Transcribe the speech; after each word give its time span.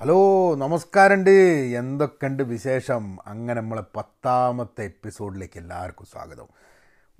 Hello 0.00 0.54
നമസ്കാരമുണ്ട് 0.54 1.30
എന്തൊക്കെയുണ്ട് 1.78 2.42
വിശേഷം? 2.42 3.18
അങ്ങനെ 3.26 3.60
നമ്മളെ 3.60 3.82
പത്താമത്തെ 3.96 4.84
എപ്പിസോഡിലേക്ക് 4.84 5.58
എല്ലാവർക്കും 5.58 6.06
സ്വാഗതം. 6.06 6.46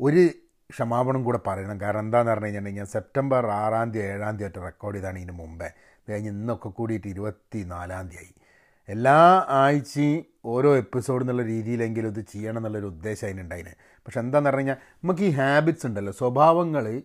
ഒരു 0.01 0.29
ക്ഷമാപണം 0.71 1.25
കൂടെ 1.25 1.39
പറയണം. 1.47 1.81
കാരണം 1.81 2.01
എന്താണെന്ന് 2.01 2.33
പറഞ്ഞു 2.33 2.45
കഴിഞ്ഞിട്ടുണ്ടെങ്കിൽ 2.45 2.85
സെപ്റ്റംബർ 2.85 3.47
ആറാം 3.47 3.93
തീയതി 3.93 4.07
ഏഴാം 4.07 4.31
തീയതി 4.31 4.43
ആയിട്ട് 4.43 4.59
റെക്കോർഡ് 4.59 4.97
ചെയ്താണ് 4.97 5.19
ഇതിന് 5.19 5.33
മുമ്പേ. 5.33 5.71
കഴിഞ്ഞ് 6.09 6.31
ഇന്നൊക്കെ 6.31 6.69
കൂടിയിട്ട് 6.69 7.09
ഇരുപത്തി 7.09 7.63
നാലാം 7.63 8.09
തീയതി 8.09 8.35
എല്ലാ 8.89 9.47
ആഴ്ചയും 9.49 10.25
ഓരോ 10.45 10.77
എപ്പിസോഡ് 10.77 11.23
എന്നുള്ള 11.23 11.43
രീതിയിലെങ്കിലും 11.43 12.09
ഇത് 12.09 12.21
ചെയ്യണം 12.21 12.59
എന്നുള്ളൊരു 12.59 12.87
ഉദ്ദേശം 12.87 13.27
അതിനുണ്ടായിന്. 13.27 13.71
പക്ഷെ 13.81 14.21
എന്താണെന്ന് 14.21 14.51
പറഞ്ഞു 14.51 14.61
കഴിഞ്ഞാൽ 14.61 14.77
നമുക്ക് 15.05 15.23
ഈ 15.23 15.31
ഹാബിറ്റ്സ് 15.31 15.87
ഉണ്ടല്ലോ 15.87 16.13
സ്വഭാവങ്ങൾ 16.13 17.03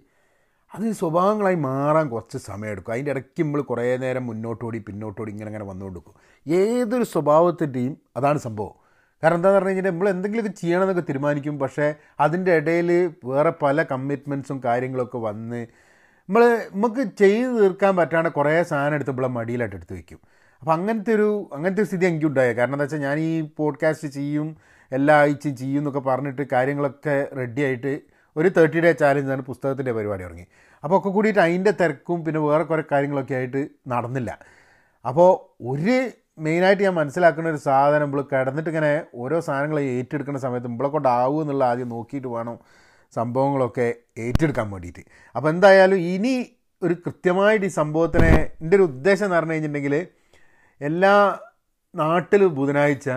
അത് 0.74 0.92
സ്വഭാവങ്ങളായി 0.92 1.56
മാറാൻ 1.56 2.10
കുറച്ച് 2.10 2.38
സമയമെടുക്കും. 2.38 2.94
അതിന്റെ 2.94 3.12
ഇടയ്ക്ക് 3.12 3.44
നമ്മൾ 3.44 3.62
കുറേ 3.62 3.98
നേരം 3.98 4.26
മുന്നോട്ടോടി 4.28 4.78
പിന്നോട്ടോടി 4.78 5.32
ഇങ്ങനെ 5.32 5.50
അങ്ങനെ 5.50 5.64
ഇങ്ങനെ 5.64 5.72
വന്നുകൊടുക്കും 5.72 6.14
ഏതൊരു 6.48 7.04
സ്വഭാവത്തിന്റെയും 7.04 7.98
അതാണ് 8.18 8.38
സംഭവം. 8.38 8.74
കാരണം 9.24 9.36
എന്താണെന്ന് 9.36 9.60
പറഞ്ഞു 9.60 9.76
കഴിഞ്ഞാൽ 9.76 9.92
നമ്മൾ 9.92 10.10
എന്തെങ്കിലുമൊക്കെ 10.10 10.60
ചെയ്യണമെന്നൊക്കെ 10.60 11.02
തീരുമാനിക്കും. 11.02 11.60
പക്ഷേ 11.60 11.96
അതിന്റെ 12.20 12.56
ഇടയിൽ 12.56 13.12
വേറെ 13.26 13.54
പല 13.62 13.84
കമ്മിറ്റ്മെന്റ്സും 13.84 14.62
കാര്യങ്ങളൊക്കെ 14.66 15.18
വന്ന് 15.18 15.68
നമ്മൾ 16.30 16.44
നമുക്ക് 16.74 17.04
ചെയ്ത് 17.18 17.60
തീർക്കാൻ 17.60 17.96
പറ്റാണ്ട് 17.98 18.30
കുറേ 18.30 18.64
സാധനം 18.64 18.96
എടുത്ത് 18.96 19.12
നമ്മളെ 19.12 19.28
മടിയിലായിട്ട് 19.28 19.76
എടുത്ത് 19.76 19.94
വയ്ക്കും. 19.94 20.20
അപ്പോൾ 20.62 20.74
അങ്ങനത്തെ 20.74 21.14
ഒരു 21.14 21.50
അങ്ങനത്തെ 21.54 21.82
ഒരു 21.82 21.88
സ്ഥിതി 21.88 22.06
എനിക്കുണ്ടായത് 22.06 22.56
കാരണം 22.58 22.74
എന്താ 22.74 22.84
വെച്ചാൽ 22.84 23.00
ഞാൻ 23.00 23.20
ഈ 23.20 23.42
പോഡ്കാസ്റ്റ് 23.42 24.08
ചെയ്യും 24.08 24.58
എല്ലാ 24.92 25.16
ആഴ്ചയും 25.16 25.56
ചെയ്യും 25.56 25.80
എന്നൊക്കെ 25.80 26.00
പറഞ്ഞിട്ട് 26.00 26.42
കാര്യങ്ങളൊക്കെ 26.52 27.30
റെഡിയായിട്ട് 27.38 28.13
ഒരു 28.36 28.50
തേർട്ടി 28.58 28.80
ഡേ 28.86 28.92
ചാലഞ്ച് 28.92 29.32
ആണ് 29.32 29.42
പുസ്തകത്തിന്റെ 29.42 29.94
പരിപാടി 29.98 30.24
ഇറങ്ങി 30.24 30.46
അപ്പോൾ 30.84 30.96
ഒക്കെ 31.00 31.10
കൂടിയിട്ട് 31.10 31.40
അതിന്റെ 31.40 31.72
തിരക്കും 31.82 32.20
പിന്നെ 32.26 32.40
വേറെ 32.40 32.64
കുറേ 32.64 32.84
കാര്യങ്ങളൊക്കെ 32.92 33.36
ആയിട്ട് 33.40 33.62
നടന്നില്ല. 33.88 34.32
അപ്പോൾ 35.06 35.30
ഒരു 35.72 35.98
മെയിനായിട്ട് 36.46 36.84
ഞാൻ 36.84 36.94
മനസ്സിലാക്കുന്ന 36.94 37.50
ഒരു 37.50 37.58
സാധനം 37.58 38.04
നമ്മൾ 38.06 38.22
കിടന്നിട്ട് 38.32 38.70
ഇങ്ങനെ 38.70 38.92
ഓരോ 39.14 39.38
സാധനങ്ങൾ 39.48 39.80
ഏറ്റെടുക്കുന്ന 39.80 40.40
സമയത്ത് 40.40 40.68
നമ്മളെ 40.68 40.90
കൊണ്ടാവും 40.90 41.42
എന്നുള്ള 41.42 41.64
ആദ്യം 41.72 41.90
നോക്കിയിട്ട് 41.90 42.28
വേണം 42.28 42.56
സംഭവങ്ങളൊക്കെ 43.14 43.88
ഏറ്റെടുക്കാൻ 44.18 44.68
വേണ്ടിയിട്ട്. 44.72 45.04
അപ്പോൾ 45.36 45.50
എന്തായാലും 45.50 46.00
ഇനി 46.14 46.34
ഒരു 46.82 46.94
കൃത്യമായിട്ട് 47.06 47.66
ഈ 47.66 47.74
സംഭവത്തിനെ 47.82 48.32
എന്റെ 48.62 48.76
ഒരു 48.78 48.84
ഉദ്ദേശം 48.84 49.26
എന്ന് 49.26 49.38
പറഞ്ഞു 49.38 49.54
കഴിഞ്ഞിട്ടുണ്ടെങ്കിൽ 49.54 49.96
എല്ലാ 50.82 51.14
നാട്ടിലും 51.96 52.52
ബുധനാഴ്ച 52.56 53.10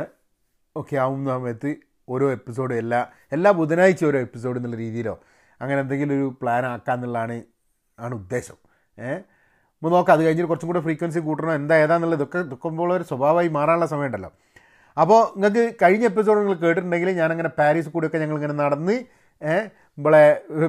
ഒക്കെ 0.77 0.97
ആവുന്ന 1.05 1.29
സമയത്ത് 1.37 1.71
ഓരോ 2.09 2.31
എപ്പിസോഡും 2.31 2.77
എല്ലാ 2.77 3.01
എല്ലാ 3.33 3.51
ബുധനാഴ്ച 3.51 4.05
ഓരോ 4.05 4.19
എപ്പിസോഡ് 4.19 4.59
എന്നുള്ള 4.59 4.77
രീതിയിലോ 4.77 5.15
അങ്ങനെ 5.61 5.81
എന്തെങ്കിലും 5.81 6.15
ഒരു 6.15 6.37
പ്ലാൻ 6.43 6.67
ആക്കാമെന്നുള്ളതാണ് 6.67 7.37
ആണ് 7.99 8.15
ഉദ്ദേശം. 8.15 8.57
ഏഹ് 8.99 9.21
നമ്മൾ 9.83 9.91
നോക്കാം 9.97 10.15
അത് 10.15 10.23
കഴിഞ്ഞിട്ട് 10.27 10.49
കുറച്ചും 10.49 10.69
കൂടെ 10.69 10.81
ഫ്രീക്വൻസി 10.81 11.19
കൂട്ടണം 11.19 11.55
എന്താ 11.55 11.77
ഏതാന്നുള്ളത് 11.77 12.19
ഇതൊക്കെ 12.19 12.39
ദുഃഖമ്പോൾ 12.53 12.93
ഒരു 12.93 13.03
സ്വഭാവമായി 13.03 13.49
മാറാനുള്ള 13.49 13.87
സമയമുണ്ടല്ലോ. 13.87 14.31
അപ്പോൾ 14.97 15.21
നിങ്ങൾക്ക് 15.37 15.75
കഴിഞ്ഞ 15.83 16.05
എപ്പിസോഡ് 16.05 16.39
നിങ്ങൾ 16.41 16.55
കേട്ടിട്ടുണ്ടെങ്കിൽ 16.55 17.11
ഞാനങ്ങനെ 17.11 17.49
പാരീസ് 17.49 17.89
കൂടിയൊക്കെ 17.89 18.19
ഞങ്ങളിങ്ങനെ 18.19 18.53
നടന്ന് 18.53 18.97
നമ്മളെ 19.99 20.23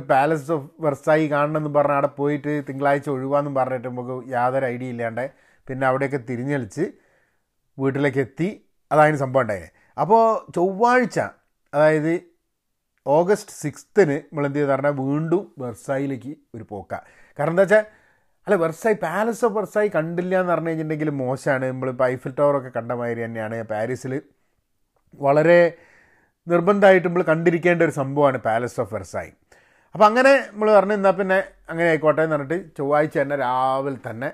പാലസ് 0.09 0.51
ഓഫ് 0.51 0.69
വെർസായി 0.79 1.27
കാണണമെന്ന് 1.31 1.69
പറഞ്ഞ് 1.73 1.93
അവിടെ 1.93 2.07
പോയിട്ട് 2.07 2.63
തിങ്കളാഴ്ച 2.69 3.09
ഒഴിവാന്നും 3.09 3.55
പറഞ്ഞിട്ട് 3.55 3.87
നമുക്ക് 3.87 4.29
യാതൊരു 4.31 4.65
ഐഡിയ 4.65 4.89
ഇല്ലാണ്ട് 4.89 5.31
പിന്നെ 5.67 5.87
അവിടെയൊക്കെ 5.87 6.17
തിരിഞ്ഞളിച്ച് 6.17 6.83
വീട്ടിലേക്ക് 7.79 8.17
എത്തി. 8.17 8.49
അതാണ് 8.91 9.15
സംഭവം 9.15 9.41
ഉണ്ടായത് 9.41 9.76
അപ്പോൾ 9.97 10.23
ചൊവ്വാഴ്ച 10.55 11.19
അതായത് 11.73 12.13
ഓഗസ്റ്റ് 13.05 13.53
സിക്സ്ത്തിന് 13.63 14.15
ചെയ്ത് 14.55 14.69
പറഞ്ഞാൽ 14.71 14.95
വീണ്ടും 15.03 15.43
വെർസായിലേക്ക് 15.63 16.33
ഒരു 16.55 16.65
പോക്ക. 16.71 16.93
കാരണം 17.39 17.53
എന്താ 17.55 17.63
വെച്ചാൽ 17.65 17.83
അല്ല 18.47 18.55
വെർസായി 18.63 18.97
പാലസ് 19.05 19.43
ഓഫ് 19.45 19.55
വെർസായി 19.57 19.89
കണ്ടില്ല 19.95 20.33
എന്ന് 20.41 20.51
പറഞ്ഞു 20.53 20.69
കഴിഞ്ഞിട്ടുണ്ടെങ്കിൽ 20.69 21.09
മോശമാണ് 21.21 21.65
നമ്മൾ 21.71 21.89
ഇപ്പോൾ 21.93 22.05
ഐഫിൽ 22.13 22.31
ടവറൊക്കെ 22.39 22.71
കണ്ട 22.77 22.91
മാതിരി 22.99 23.21
തന്നെയാണ്. 23.25 23.57
പാരീസിൽ 23.73 24.13
വളരെ 25.19 25.59
നിർബന്ധമായിട്ട് 26.47 27.07
നമ്മൾ 27.07 27.23
കണ്ടിരിക്കേണ്ട 27.31 27.81
ഒരു 27.87 27.93
സംഭവമാണ് 28.01 28.37
പാലസ് 28.47 28.77
ഓഫ് 28.83 28.93
വെർസായി. 28.95 29.31
അപ്പോൾ 29.95 30.05
അങ്ങനെ 30.09 30.33
നമ്മൾ 30.51 30.67
പറഞ്ഞു 30.77 30.95
എന്നാൽ 30.99 31.13
പിന്നെ 31.19 31.39
അങ്ങനെ 31.71 31.87
ആയിക്കോട്ടെ 31.91 32.21
എന്ന് 32.25 32.35
പറഞ്ഞിട്ട് 32.37 32.57
ചൊവ്വാഴ്ച 32.77 33.15
തന്നെ 33.21 33.37
രാവിലെ 33.45 33.99
തന്നെ 34.09 34.29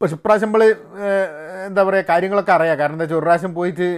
പക്ഷെ 0.00 0.14
ഇപ്രാവശ്യം 0.18 0.48
നമ്മൾ 0.48 0.62
എന്താ 1.68 1.82
പറയുക 1.88 2.06
കാര്യങ്ങളൊക്കെ 2.10 2.52
അറിയാം. 2.56 2.76
കാരണം 2.80 2.96
എന്താ 2.96 3.06
വെച്ചാൽ 3.06 3.20
ഒരു 3.20 3.52
പോയിട്ട് 3.58 3.88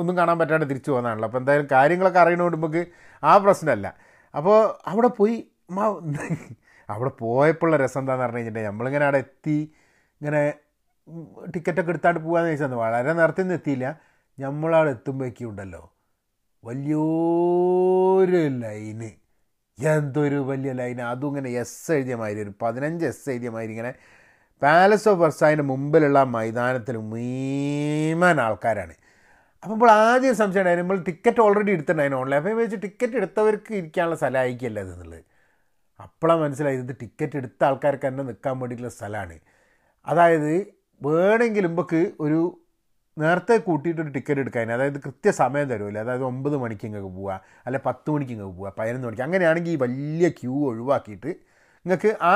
ഒന്നും 0.00 0.14
കാണാൻ 0.20 0.36
പറ്റാണ്ട് 0.40 0.66
തിരിച്ചു 0.72 0.90
പോകുന്നതാണല്ലോ 0.90 1.28
അപ്പോൾ 1.28 1.40
എന്തായാലും 1.42 1.68
കാര്യങ്ങളൊക്കെ 1.76 2.20
അറിയണോണ്ട് 2.24 2.56
നമുക്ക് 2.56 2.82
ആ 3.22 3.32
പ്രശ്നമല്ല 3.44 3.88
അപ്പോൾ 4.34 4.58
അവിടെ 4.90 5.10
പോയി 5.20 5.36
അവിടെ 6.88 7.10
പോയപ്പോഴുള്ള 7.22 7.76
രസം 7.84 8.00
എന്താണെന്ന് 8.02 8.24
പറഞ്ഞു 8.24 8.38
കഴിഞ്ഞിട്ടുണ്ടെങ്കിൽ 8.38 8.72
നമ്മളിങ്ങനെ 8.72 9.04
അവിടെ 9.08 9.20
എത്തി 9.24 9.56
ഇങ്ങനെ 10.20 10.42
ടിക്കറ്റൊക്കെ 11.54 11.92
എടുത്താണ്ട് 11.94 12.20
പോകാമെന്ന് 12.24 12.50
ചോദിച്ചാൽ 12.50 12.78
വളരെ 12.84 13.12
നേരത്തെ 13.20 13.42
ഒന്നും 13.44 13.56
എത്തിയില്ല. 13.58 13.86
നമ്മളവിടെ 14.38 14.90
എത്തുമ്പോഴേക്കും 14.96 15.48
ഉണ്ടല്ലോ 15.50 15.82
വലിയൊരു 16.64 18.42
ലൈന്. 18.64 19.10
എന്തൊരു 19.78 20.38
വലിയ 20.50 20.72
ലൈന്. 20.80 21.02
അതും 21.12 21.28
ഇങ്ങനെ 21.32 21.50
എസ് 21.62 21.92
എഴുതിയ 21.96 22.16
മാതിരി 22.22 22.40
ഒരു 22.46 22.52
പതിനഞ്ച് 22.62 23.04
എസ് 23.10 23.26
എഴുതിയ 23.34 23.50
മാതിരി 23.56 23.72
ഇങ്ങനെ 23.76 23.92
പാലസ് 24.62 25.08
ഓഫ് 25.08 25.20
വെർസായിന്റെ 25.20 25.64
മുമ്പിലുള്ള 25.64 26.22
മൈതാനത്തിൽ 26.22 26.96
മീമാൻ 26.96 28.40
ആൾക്കാരാണ്. 28.40 28.94
അപ്പോൾ 29.62 29.74
ഇപ്പോൾ 29.74 29.90
ആദ്യം 29.90 30.34
സംശയം 30.34 30.60
ഉണ്ടായിരുന്നു. 30.60 30.90
നമ്മൾ 30.90 31.04
ടിക്കറ്റ് 31.04 31.40
ഓൾറെഡി 31.40 31.70
എടുത്തിട്ടുണ്ടായിരുന്നു. 31.70 32.20
ഓൺലൈൻ 32.22 32.38
അപ്പോൾ 32.38 32.54
വെച്ച് 32.54 32.76
ടിക്കറ്റ് 32.82 33.16
എടുത്തവർക്ക് 33.16 33.74
ഇരിക്കാനുള്ള 33.74 34.16
സ്ഥലമായിരിക്കില്ല 34.16 34.80
ഇതെന്നുള്ളത് 34.80 35.24
അപ്പോഴാണ് 36.00 36.40
മനസ്സിലായത് 36.40 36.80
ഇത് 36.80 36.96
ടിക്കറ്റ് 37.00 37.36
എടുത്ത 37.36 37.64
ആൾക്കാർക്ക് 37.64 38.06
തന്നെ 38.06 38.22
നിൽക്കാൻ 38.22 38.58
വേണ്ടിയിട്ടുള്ള 38.60 38.92
സ്ഥലമാണ്. 38.92 39.36
അതായത് 40.06 40.52
വേണമെങ്കിൽ 41.02 41.66
മുമ്പക്ക് 41.66 42.00
ഒരു 42.20 42.40
നേരത്തെ 43.18 43.56
കൂട്ടിയിട്ടൊരു 43.56 44.08
ടിക്കറ്റ് 44.08 44.40
എടുക്കാൻ. 44.40 44.72
അതായത് 44.72 44.98
കൃത്യസമയം 45.00 45.68
തരുമല്ലോ 45.68 46.00
അതായത് 46.00 46.24
ഒമ്പത് 46.24 46.56
മണിക്ക് 46.56 46.84
ഇങ്ങോട്ട് 46.86 47.08
പോവുക 47.16 47.40
അല്ലെ 47.66 47.80
പത്ത് 47.86 48.10
മണിക്ക് 48.10 48.32
ഇങ്ങോട്ട് 48.32 48.56
പോവുക 48.58 48.72
പതിനൊന്ന് 48.78 49.06
മണിക്ക്. 49.06 49.22
അങ്ങനെയാണെങ്കിൽ 49.22 49.70
ഈ 49.70 49.76
വലിയ 49.76 50.28
ക്യൂ 50.28 50.54
ഒഴിവാക്കിയിട്ട് 50.70 51.30
നിങ്ങൾക്ക് 51.86 52.16
ആ 52.22 52.34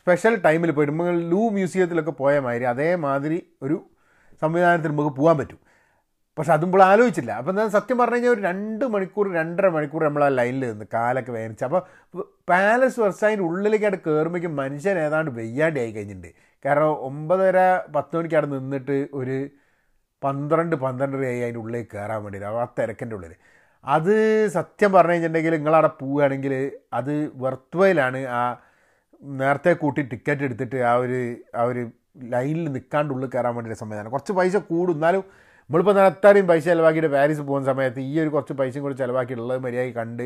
സ്പെഷ്യൽ 0.00 0.34
ടൈമിൽ 0.46 0.70
പോയിട്ട് 0.70 0.92
നമ്മൾ 0.92 1.18
ലൂ 1.32 1.42
മ്യൂസിയത്തിലൊക്കെ 1.56 2.10
പോയ 2.10 2.34
മാതിരി 2.46 2.64
അതേമാതിരി 2.64 3.38
ഒരു 3.62 3.76
സംവിധാനത്തിൽ 4.42 4.92
നമുക്ക് 4.92 5.12
പോകാൻ 5.16 5.36
പറ്റും. 5.38 5.60
പക്ഷെ 6.38 6.52
അതും 6.52 6.68
ഇപ്പോൾ 6.68 6.82
ആലോചിച്ചില്ല. 6.82 7.32
അപ്പോൾ 7.40 7.50
എന്താ 7.50 7.64
സത്യം 7.68 7.98
പറഞ്ഞു 7.98 8.16
കഴിഞ്ഞാൽ 8.16 8.32
ഒരു 8.34 8.40
രണ്ട് 8.40 8.84
മണിക്കൂർ 8.84 9.26
രണ്ടര 9.34 9.68
മണിക്കൂർ 9.68 10.02
നമ്മൾ 10.04 10.22
ആ 10.24 10.28
ലൈനിൽ 10.28 10.64
നിന്ന് 10.70 10.86
കാലൊക്കെ 10.94 11.32
വേനിച്ച്. 11.32 11.64
അപ്പോൾ 11.64 11.82
പാലസ് 12.50 13.00
വെർസായിന്റെ 13.00 13.44
ഉള്ളിലേക്കായിട്ട് 13.44 14.00
കയറുമ്പോഴേക്കും 14.06 14.56
മനുഷ്യൻ 14.56 14.98
ഏതാണ്ട് 14.98 15.30
വെയ്യാണ്ടി 15.40 15.80
ആയി 15.80 15.92
കഴിഞ്ഞിട്ടുണ്ട്. 15.92 16.30
കാരണം 16.64 16.92
ഒമ്പതര 17.08 17.58
പത്ത് 17.96 18.16
മണിക്ക് 18.16 18.42
നിന്നിട്ട് 18.54 19.08
ഒരു 19.12 19.36
പന്ത്രണ്ട് 20.22 20.76
പന്ത്രണ്ടര 20.76 21.22
ആയി 21.32 21.40
അതിന്റെ 21.40 21.60
ഉള്ളിൽ 21.60 21.84
കയറാൻ 21.94 22.20
വേണ്ടിയിട്ട്. 22.24 22.48
ആ 22.62 22.64
തിരക്കിന്റെ 22.78 23.14
ഉള്ളിൽ 23.16 23.34
അത് 23.84 24.14
സത്യം 24.56 24.90
പറഞ്ഞു 24.92 25.12
കഴിഞ്ഞിട്ടുണ്ടെങ്കിൽ 25.12 25.54
നിങ്ങളവിടെ 25.54 25.90
പോവുകയാണെങ്കിൽ 26.00 26.54
അത് 26.92 27.14
വെർത്തുവയിലാണ് 27.44 28.20
ആ 28.38 28.40
നേരത്തെ 29.22 29.72
കൂട്ടി 29.82 30.02
ടിക്കറ്റ് 30.12 30.44
എടുത്തിട്ട് 30.48 30.78
ആ 30.90 30.92
ഒരു 31.04 31.18
ആ 31.60 31.62
ഒരു 31.70 31.82
ലൈനിൽ 32.34 32.66
നിൽക്കാണ്ട് 32.76 33.10
ഉള്ളിൽ 33.14 33.28
കയറാൻ 33.34 33.52
വേണ്ടിയിട്ട് 33.56 33.80
സംവിധാനം. 33.82 34.10
കുറച്ച് 34.14 34.32
പൈസ 34.38 34.56
കൂടും. 34.70 34.94
എന്നാലും 34.98 35.22
നമ്മളിപ്പോൾ 35.70 35.98
അത്രയും 36.06 36.46
പൈസ 36.50 36.64
ചിലവാക്കിയിട്ട് 36.70 37.10
പാരീസ് 37.16 37.42
പോകുന്ന 37.48 37.66
സമയത്ത് 37.72 38.00
ഈ 38.10 38.14
ഒരു 38.22 38.30
കുറച്ച് 38.34 38.54
പൈസയും 38.60 38.82
കൂടി 38.84 38.96
ചിലവാക്കിയിട്ടുള്ളത് 39.02 39.60
മര്യാദയ്ക്ക് 39.66 39.98
കണ്ട് 40.00 40.24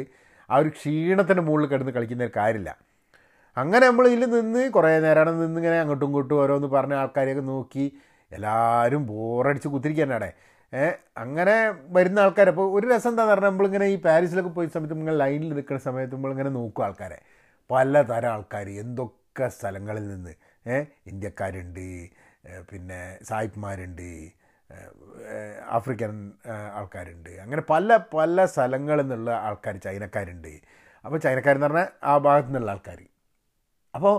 ആ 0.51 0.57
ഒരു 0.63 0.71
ക്ഷീണത്തിന്റെ 0.79 1.43
മുകളിൽ 1.49 1.67
കിടന്ന് 1.73 1.93
കളിക്കുന്ന 1.97 2.25
ഒരു 2.29 2.35
കാര്യമില്ല. 2.41 2.71
അങ്ങനെ 3.57 3.85
നമ്മൾ 3.91 4.07
ഇതിൽ 4.15 4.31
നിന്ന് 4.37 4.63
കുറേ 4.77 4.89
നേരം 5.05 5.37
നിന്ന് 5.41 5.59
ഇങ്ങനെ 5.61 5.77
അങ്ങോട്ടും 5.83 6.07
ഇങ്ങോട്ടും 6.09 6.37
ഓരോന്ന് 6.43 6.69
പറഞ്ഞ 6.77 6.95
ആൾക്കാരെയൊക്കെ 7.03 7.45
നോക്കി 7.53 7.85
എല്ലാവരും 8.33 9.03
ബോറടിച്ച് 9.11 9.69
കുത്തിരിക്കാനാടെ 9.75 10.31
അങ്ങനെ 11.23 11.57
വരുന്ന 11.97 12.19
ആൾക്കാർ 12.25 12.49
അപ്പോൾ 12.53 12.67
ഒരു 12.77 12.87
രസം 12.93 13.11
എന്താണെന്ന് 13.11 13.35
പറഞ്ഞാൽ 13.35 13.51
നമ്മളിങ്ങനെ 13.51 13.87
ഈ 13.95 13.97
പാരീസിലൊക്കെ 14.07 14.51
പോയ 14.57 14.67
സമയത്ത് 14.75 14.95
നമ്മൾ 14.95 15.19
ലൈനിൽ 15.23 15.51
നിൽക്കുന്ന 15.59 15.81
സമയത്ത് 15.89 16.15
നമ്മളിങ്ങനെ 16.17 16.51
നോക്കും 16.59 16.85
ആൾക്കാരെ. 16.87 17.19
പലതരം 17.71 18.31
ആൾക്കാർ 18.35 18.67
എന്തൊക്കെ 18.83 19.47
സ്ഥലങ്ങളിൽ 19.57 20.05
നിന്ന് 20.15 20.33
ഇന്ത്യക്കാരുണ്ട് 21.07 21.87
പിന്നെ 22.71 23.01
സായിപ്പ്മാരുണ്ട് 23.23 24.09
ആഫ്രിക്കൻ 25.77 26.13
ആൾക്കാരുണ്ട്. 26.79 27.33
അങ്ങനെ 27.45 27.63
പല 27.71 27.97
പല 28.15 28.45
സ്ഥലങ്ങളിൽ 28.53 29.03
നിന്നുള്ള 29.03 29.31
ആൾക്കാർ 29.49 29.75
ചൈനക്കാരുണ്ട്. 29.87 30.55
അപ്പോൾ 31.05 31.19
ചൈനക്കാരെന്ന് 31.19 31.67
പറഞ്ഞാൽ 31.67 31.89
ആ 32.03 32.15
ഭാഗത്തു 32.19 32.49
നിന്നുള്ള 32.49 32.71
ആൾക്കാർ 32.71 33.01
അപ്പോൾ 33.95 34.15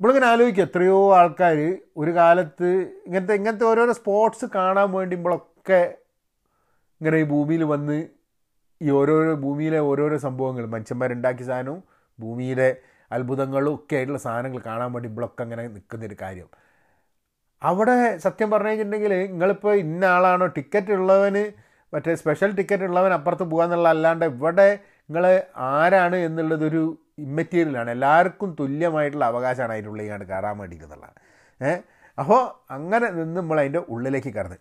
നമ്മളിങ്ങനെ 0.00 0.26
ആലോചിക്കും 0.32 0.64
എത്രയോ 0.68 0.96
ആൾക്കാർ 1.18 1.58
ഒരു 1.96 2.10
കാലത്ത് 2.10 2.68
ഇങ്ങനത്തെ 3.06 3.34
ഇങ്ങനത്തെ 3.34 3.64
ഓരോരോ 3.64 3.92
സ്പോർട്സ് 3.92 4.46
കാണാൻ 4.54 4.76
വേണ്ടി 4.76 4.98
വേണ്ടിയുമ്പോഴൊക്കെ 4.98 5.80
ഇങ്ങനെ 7.00 7.16
ഈ 7.18 7.24
ഭൂമിയിൽ 7.32 7.62
വന്ന് 7.64 7.96
ഈ 8.80 8.90
ഓരോരോ 8.90 9.32
ഭൂമിയിലെ 9.44 9.80
ഓരോരോ 9.90 10.16
സംഭവങ്ങൾ 10.16 10.64
മനുഷ്യന്മാരുണ്ടാക്കിയ 10.74 11.46
സാധനവും 11.46 11.80
ഭൂമിയിലെ 12.18 12.76
അത്ഭുതങ്ങളും 13.12 13.74
ഒക്കെ 13.74 13.96
ആയിട്ടുള്ള 13.96 14.18
സാധനങ്ങൾ 14.18 14.60
കാണാൻ 14.66 14.92
വേണ്ടി 14.92 15.08
ഇവളൊക്കെ 15.08 15.42
അങ്ങനെ 15.42 15.68
നിൽക്കുന്നൊരു 15.68 16.16
കാര്യം. 16.22 16.48
അവിടെ 17.62 18.18
സത്യം 18.18 18.50
പറഞ്ഞു 18.50 18.68
കഴിഞ്ഞിട്ടുണ്ടെങ്കിൽ 18.68 19.12
നിങ്ങളിപ്പോൾ 19.12 19.74
ഇന്ന 19.74 20.04
ആളാണോ? 20.04 20.46
ടിക്കറ്റ് 20.46 20.92
ഉള്ളവന് 20.92 21.52
മറ്റേ 21.94 22.14
സ്പെഷ്യൽ 22.14 22.50
ടിക്കറ്റ് 22.50 22.82
ഉള്ളവൻ 22.82 23.12
അപ്പുറത്ത് 23.12 23.42
പോകാന്നുള്ള 23.42 23.88
അല്ലാണ്ട് 23.88 24.24
ഇവിടെ 24.24 24.78
നിങ്ങൾ 25.08 25.42
ആരാണ് 25.56 26.16
എന്നുള്ളതൊരു 26.16 26.98
ഇമ്മറ്റീരിയലാണ് 27.18 27.90
എല്ലാവർക്കും 27.90 28.56
തുല്യമായിട്ടുള്ള 28.60 29.24
അവകാശമാണ് 29.24 29.72
അതിന്റെ 29.72 29.90
ഉള്ളിൽ 29.90 30.24
കയറാൻ 30.24 30.58
വേണ്ടിയിരുന്നുള്ളത്. 30.58 31.14
ഏഹ് 31.62 31.80
അപ്പോൾ 32.18 32.72
അങ്ങനെ 32.72 33.10
നിന്ന് 33.10 33.40
നമ്മൾ 33.40 33.60
അതിന്റെ 33.60 33.78
ഉള്ളിലേക്ക് 33.78 34.34
കടന്ന്. 34.34 34.56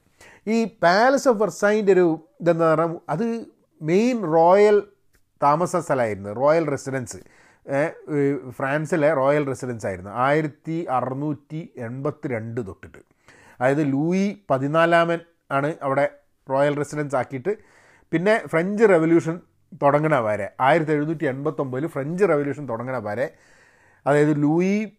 ഈ 0.48 0.78
പാലസ് 0.84 1.30
ഓഫ് 1.30 1.38
വെർസൈന്റെ 1.42 1.94
ഒരു 1.94 2.28
ഇതെന്ന് 2.42 2.66
പറഞ്ഞാൽ 2.66 3.00
അത് 3.10 3.46
മെയിൻ 3.82 4.24
റോയൽ 4.24 4.84
താമസ 5.44 5.76
സ്ഥലമായിരുന്നു. 5.76 6.30
റോയൽ 6.30 6.70
റെസിഡൻസ് 6.70 7.18
ഫ്രാൻസിലെ 8.50 9.14
റോയൽ 9.14 9.48
റെസിഡൻസ് 9.48 9.88
ആയിരുന്നു. 9.88 10.12
ആയിരത്തി 10.12 10.88
അറുന്നൂറ്റി 10.90 11.74
എൺപത്തി 11.78 12.28
രണ്ട് 12.28 12.68
തൊട്ടിട്ട്. 12.68 12.98
അതായത് 13.60 13.92
ലൂയി 13.92 14.46
പതിനാലാമൻ 14.50 15.20
ആണ് 15.52 15.76
അവിടെ 15.82 16.10
റോയൽ 16.50 16.76
റെസിഡൻസ് 16.78 17.16
ആക്കിയിട്ട്. 17.16 17.58
പിന്നെ 18.12 18.44
ഫ്രഞ്ച് 18.48 18.84
റെവല്യൂഷൻ 18.84 19.40
തുടങ്ങണ 19.82 20.16
വരെ 20.20 20.52
ആയിരത്തി 20.62 20.92
എഴുന്നൂറ്റി 20.92 21.26
എൺപത്തൊമ്പതിൽ 21.26 21.88
ഫ്രഞ്ച് 21.88 22.24
റെവല്യൂഷൻ 22.24 22.70
തുടങ്ങണ 22.70 22.98
വരെ 22.98 23.34
അതായത് 24.08 24.44
ലൂയി 24.44 24.92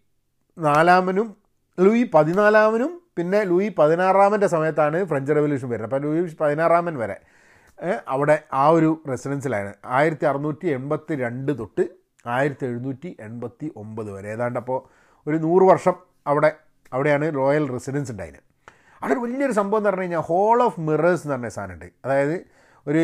നാലാമനും 0.59 1.37
ലൂയി 1.81 2.11
പതിനാലാമനും 2.15 3.03
പിന്നെ 3.17 3.45
ലൂയി 3.45 3.69
പതിനാറാമന്റെ 3.79 4.47
സമയത്താണ് 4.47 5.05
ഫ്രഞ്ച് 5.05 5.33
റെവല്യൂഷൻ 5.35 5.69
വരുന്നത്. 5.69 5.95
അപ്പോൾ 5.95 6.07
ലൂയി 6.07 6.37
പതിനാറാമൻ 6.41 6.99
വരെ 6.99 7.17
അവിടെ 8.09 8.43
ആ 8.53 8.69
ഒരു 8.69 9.03
റെസിഡൻസിലാണ്. 9.09 9.75
ആയിരത്തി 9.87 10.27
അറുന്നൂറ്റി 10.27 10.67
എൺപത്തി 10.67 11.15
രണ്ട് 11.15 11.59
തൊട്ട് 11.59 12.06
ആയിരത്തി 12.35 12.65
എഴുന്നൂറ്റി 12.67 13.17
എൺപത്തി 13.21 13.73
ഒമ്പത് 13.77 14.11
വരെ. 14.11 14.29
ഏതാണ്ട് 14.33 14.59
അപ്പോൾ 14.59 14.79
ഒരു 15.29 15.37
നൂറ് 15.37 15.63
വർഷം 15.63 15.95
അവിടെ 16.27 16.51
അവിടെയാണ് 16.93 17.35
റോയൽ 17.35 17.65
റെസിഡൻസ് 17.73 18.11
ഉണ്ടായിന്. 18.13 18.41
അവിടെ 19.03 19.15
ഒരു 19.15 19.21
വലിയൊരു 19.21 19.53
സംഭവം 19.53 19.79
എന്ന് 19.79 19.91
പറഞ്ഞു 19.91 20.03
കഴിഞ്ഞാൽ 20.03 20.21
ഹോൾ 20.21 20.63
ഓഫ് 20.63 20.81
മിറേഴ്സ് 20.81 21.23
എന്ന് 21.23 21.35
പറഞ്ഞ 21.35 21.49
സാധനമുണ്ട് 21.49 21.89
അതായത് 22.05 22.37
ഒരു 22.87 23.03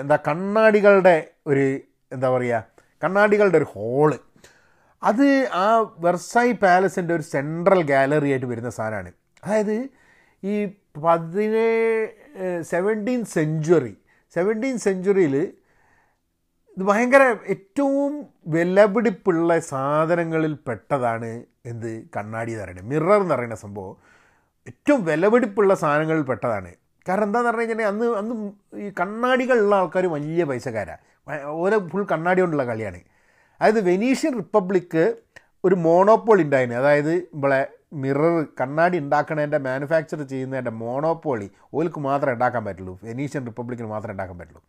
എന്താ 0.00 0.16
കണ്ണാടികളുടെ 0.16 1.16
ഒരു 1.46 1.64
എന്താ 2.12 2.30
പറയുക 2.30 2.66
കണ്ണാടികളുടെ 3.04 3.58
ഒരു 3.58 3.64
ഹോൾ 3.64 4.18
അത് 5.02 5.26
ആ 5.52 5.94
വെർസായി 5.98 6.52
പാലസിന്റെ 6.52 7.14
ഒരു 7.14 7.22
സെൻട്രൽ 7.22 7.82
ഗാലറി 7.82 8.30
ആയിട്ട് 8.30 8.46
വരുന്ന 8.46 8.70
സാധനമാണ്. 8.70 9.12
അതായത് 9.44 9.88
ഈ 10.42 10.54
പതിനേ 11.04 11.70
സെവന്റീൻ 12.60 13.24
സെഞ്ച്വറി 13.24 13.96
സെവന്റീൻ 14.34 14.78
സെഞ്ച്വറിയിൽ 14.78 15.34
ഇത് 16.76 16.84
ഭയങ്കര 16.84 17.36
ഏറ്റവും 17.48 18.26
വിലപിടിപ്പുള്ള 18.46 19.58
സാധനങ്ങളിൽ 19.58 20.54
പെട്ടതാണ് 20.54 21.42
എന്ത്? 21.66 22.08
കണ്ണാടി 22.16 22.52
എന്ന് 22.52 22.64
പറയുന്നത്. 22.64 22.86
മിറർ 22.86 23.12
എന്ന് 23.12 23.34
പറയുന്ന 23.34 23.54
സംഭവം 23.54 23.96
ഏറ്റവും 24.66 25.04
വിലപിടിപ്പുള്ള 25.04 25.74
സാധനങ്ങളിൽ 25.74 26.22
പെട്ടതാണ്. 26.22 26.74
കാരണം 27.08 27.24
എന്താണെന്ന് 27.24 27.50
പറഞ്ഞു 27.50 27.62
കഴിഞ്ഞാൽ 27.62 27.86
അന്ന് 27.86 28.06
അന്ന് 28.16 28.52
ഈ 28.80 28.92
കണ്ണാടികളുള്ള 29.00 29.74
ആൾക്കാർ 29.74 30.06
വലിയ 30.06 30.44
പൈസക്കാരാണ് 30.44 31.42
ഓരോ 31.44 31.88
ഫുൾ 31.88 32.06
കണ്ണാടി 32.12 32.40
കൊണ്ടുള്ള 32.40 32.64
കളിയാണ്. 32.64 33.00
അതായത് 33.60 33.80
വെനീഷ്യൻ 33.80 34.36
റിപ്പബ്ലിക്ക് 34.36 35.16
ഒരു 35.64 35.74
മോണോപോളി 35.74 36.42
ഉണ്ടായിരുന്നു. 36.42 36.78
അതായത് 36.78 37.12
ഇവിടെ 37.12 37.68
മിറർ 37.92 38.46
കണ്ണാടി 38.60 38.98
ഉണ്ടാക്കണതിന്റെ 38.98 39.58
മാനുഫാക്ചർ 39.58 40.22
ചെയ്യുന്നതിന്റെ 40.22 40.70
മോണോപോളി 40.70 41.50
ഓൽക്ക് 41.74 42.00
മാത്രമേ 42.00 42.32
ഉണ്ടാക്കാൻ 42.32 42.64
പറ്റുള്ളൂ. 42.64 42.98
വെനീഷ്യൻ 43.04 43.46
റിപ്പബ്ലിക്കിന് 43.46 43.88
മാത്രമേ 43.88 44.12
ഉണ്ടാക്കാൻ 44.12 44.38
പറ്റുള്ളൂ. 44.38 44.62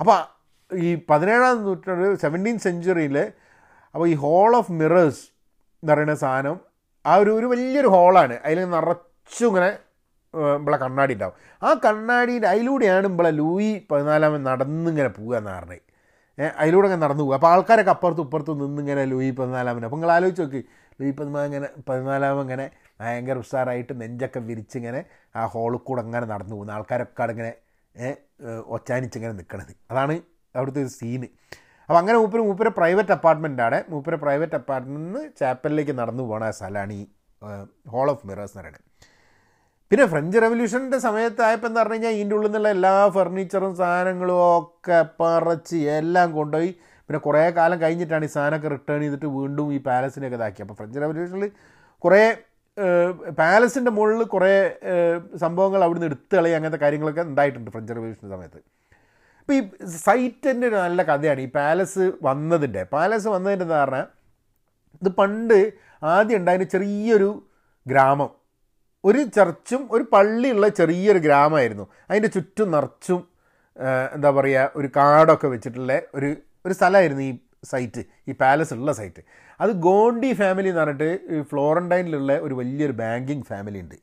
അപ്പോൾ 0.00 0.37
ഈ 0.70 0.88
പതിനേഴാം 1.10 1.64
നൂറ്റാണ്ട് 1.64 2.20
സെവന്റീൻ 2.20 2.58
സെഞ്ച്വറിയിൽ 2.58 3.16
അപ്പോൾ 3.94 4.06
ഈ 4.08 4.14
ഹോൾ 4.14 4.56
ഓഫ് 4.56 4.72
മിറേഴ്സ് 4.72 5.22
എന്ന് 5.82 5.92
പറയുന്ന 5.92 6.14
സാധനം 6.14 6.56
ആ 7.04 7.12
ഒരു 7.14 7.30
ഒരു 7.30 7.46
വലിയൊരു 7.46 7.88
ഹോളാണ് 7.88 8.34
അതിൽ 8.44 8.58
നിറച്ചും 8.70 9.48
ഇങ്ങനെ 9.48 9.70
നമ്മളെ 10.54 10.76
കണ്ണാടി 10.76 11.14
ഉണ്ടാവും. 11.14 11.36
ആ 11.62 11.68
കണ്ണാടിന്റെ 11.84 12.48
അതിലൂടെയാണ് 12.48 13.04
നമ്മളെ 13.08 13.30
ലൂയി 13.30 13.86
പതിനാലാമൻ 13.90 14.42
നടന്നിങ്ങനെ 14.42 15.08
പോകുക 15.08 15.36
എന്ന് 15.36 15.50
പറഞ്ഞത് 15.50 15.84
അതിലൂടെ 16.58 16.86
ഇങ്ങനെ 16.86 17.02
നടന്നു 17.02 17.22
പോകുക 17.22 17.34
അപ്പോൾ 17.34 17.50
ആൾക്കാരൊക്കെ 17.52 17.90
അപ്പുറത്തും 17.90 18.24
ഇപ്പുറത്തും 18.24 18.58
നിന്നിങ്ങനെ 18.58 19.04
ലൂയി 19.04 19.30
പതിനാലാമൻ 19.30 19.84
അപ്പോൾ 19.84 19.96
നിങ്ങൾ 19.96 20.12
ആലോചിച്ച് 20.12 20.42
നോക്കി 20.42 20.60
ലൂയി 21.00 21.10
പതിനാല് 21.10 21.46
ഇങ്ങനെ 21.46 21.68
പതിനാലാമൻ 21.88 22.42
ഇങ്ങനെ 22.42 22.66
ഭയങ്കര 23.00 23.38
ഉഷാറായിട്ട് 23.38 23.92
നെഞ്ചൊക്കെ 24.00 24.40
വിരിച്ചിങ്ങനെ 24.40 25.00
ആ 25.34 25.44
ഹോളിൽ 25.46 25.80
കൂടെ 25.80 26.00
അങ്ങനെ 26.00 26.26
നടന്നു 26.26 26.54
പോകുന്ന 26.54 26.72
ആൾക്കാരൊക്കെ 26.72 27.30
ഇങ്ങനെ 27.30 27.52
ഒച്ചാനിച്ചിങ്ങനെ 28.68 29.32
നിൽക്കണത് 29.32 29.72
അതാണ് 29.90 30.16
അവിടുത്തെ 30.58 30.82
ഒരു 30.86 30.92
സീന് 30.98 31.28
അപ്പോൾ 31.88 31.98
അങ്ങനെ 32.00 32.16
മൂപ്പര് 32.22 32.42
മൂപ്പര് 32.48 32.70
പ്രൈവറ്റ് 32.78 33.12
അപ്പാർട്ട്മെന്റാണ് 33.16 33.78
മൂപ്പര് 33.92 34.16
പ്രൈവറ്റ് 34.24 34.56
അപ്പാർട്ട്മെന്റിൽ 34.60 35.06
നിന്ന് 35.06 35.22
ചാപ്പലിലേക്ക് 35.40 35.94
നടന്നു 36.00 36.24
പോണ 36.30 36.50
സ്ഥലമാണ് 36.58 36.94
ഈ 37.00 37.04
ഹോൾ 37.92 38.08
ഓഫ് 38.12 38.26
മിറേഴ്സ് 38.28 38.52
എന്ന് 38.52 38.62
പറയുന്നത്. 38.62 38.84
പിന്നെ 39.90 40.04
ഫ്രഞ്ച് 40.12 40.38
റെവല്യൂഷന്റെ 40.44 40.98
സമയത്തായപ്പോൾ 41.06 41.68
എന്ന് 41.68 41.80
പറഞ്ഞു 41.80 41.96
കഴിഞ്ഞാൽ 41.96 42.14
ഇതിന്റെ 42.16 42.34
ഉള്ളിൽ 42.38 42.48
നിന്നുള്ള 42.48 42.70
എല്ലാ 42.76 42.92
ഫർണിച്ചറും 43.16 43.72
സാധനങ്ങളും 43.80 44.38
ഒക്കെ 44.56 44.98
പറിച്ച് 45.20 45.78
എല്ലാം 45.98 46.28
കൊണ്ടുപോയി. 46.38 46.70
പിന്നെ 47.06 47.20
കുറേ 47.26 47.44
കാലം 47.58 47.78
കഴിഞ്ഞിട്ടാണ് 47.84 48.24
ഈ 48.28 48.30
സാധനമൊക്കെ 48.36 48.68
റിട്ടേൺ 48.74 49.00
ചെയ്തിട്ട് 49.04 49.28
വീണ്ടും 49.38 49.68
ഈ 49.76 49.78
പാലസിനെയൊക്കെ 49.88 50.38
ഇതാക്കി 50.40 50.62
അപ്പോൾ 50.64 50.76
ഫ്രഞ്ച് 50.80 51.00
റെവല്യൂഷനിൽ 51.04 51.52
കുറേ 52.04 52.22
പാലസിന്റെ 53.40 53.92
മുകളിൽ 53.98 54.22
കുറേ 54.34 54.52
സംഭവങ്ങൾ 55.44 55.80
അവിടുന്ന് 55.86 56.08
എടുത്ത് 56.10 56.34
കളി 56.38 56.50
അങ്ങനത്തെ 56.58 56.80
കാര്യങ്ങളൊക്കെ 56.84 57.22
ഉണ്ടായിട്ടുണ്ട് 57.30 57.70
ഫ്രഞ്ച് 57.76 57.94
റെവല്യൂഷന്റെ 57.96 58.32
സമയത്ത്. 58.34 58.60
അപ്പോൾ 59.48 59.58
ഈ 59.58 59.88
സൈറ്റിന്റെ 60.06 60.66
ഒരു 60.66 60.76
നല്ല 60.76 61.02
കഥയാണ് 61.02 61.40
ഈ 61.40 61.46
പാലസ് 61.54 62.06
വന്നതിന്റെ 62.22 62.82
പാലസ് 62.94 63.28
വന്നതിന്റെ 63.34 63.66
കാരണം 63.70 64.06
ഇത് 65.02 65.08
പണ്ട് 65.20 65.54
ആദ്യം 66.02 66.36
ഉണ്ടായിരുന്ന 66.38 66.66
ചെറിയൊരു 66.74 67.30
ഗ്രാമം. 67.86 68.30
ഒരു 69.04 69.22
ചർച്ചും 69.36 69.88
ഒരു 69.90 70.04
പള്ളിയുള്ള 70.12 70.68
ചെറിയൊരു 70.80 71.18
ഗ്രാമമായിരുന്നു 71.18 71.86
അതിന്റെ 72.10 72.28
ചുറ്റും 72.28 72.68
നിറച്ചും 72.74 73.22
എന്താ 74.16 74.30
പറയുക 74.38 74.76
ഒരു 74.76 74.90
കാടൊക്കെ 74.96 75.50
വെച്ചിട്ടുള്ള 75.54 75.96
ഒരു 76.14 76.30
ഒരു 76.66 76.72
സ്ഥലമായിരുന്നു 76.72 77.24
ഈ 77.30 77.32
സൈറ്റ് 77.72 78.04
ഈ 78.28 78.32
പാലസ് 78.32 78.74
ഉള്ള 78.74 78.92
സൈറ്റ്. 79.00 79.24
അത് 79.60 79.72
ഗോണ്ടി 79.88 80.32
ഫാമിലി 80.32 80.68
എന്ന് 80.68 80.82
പറഞ്ഞിട്ട് 80.82 81.42
ഫ്ലോറന്റൈനിലുള്ള 81.52 82.38
ഒരു 82.38 82.54
വലിയൊരു 82.54 82.92
ബാങ്കിങ് 82.92 83.42
ഫാമിലി 83.42 83.80
ഉണ്ട്. 83.80 83.96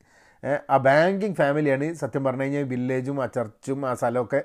ആ 0.70 0.76
ബാങ്കിങ് 0.90 1.34
ഫാമിലിയാണ് 1.34 1.94
സത്യം 1.94 2.24
പറഞ്ഞു 2.24 2.42
കഴിഞ്ഞാൽ 2.42 2.68
വില്ലേജും 2.74 3.22
ആ 3.22 3.28
ചർച്ചും 3.38 3.80
ആ 3.90 3.94
സ്ഥലമൊക്കെ 3.94 4.42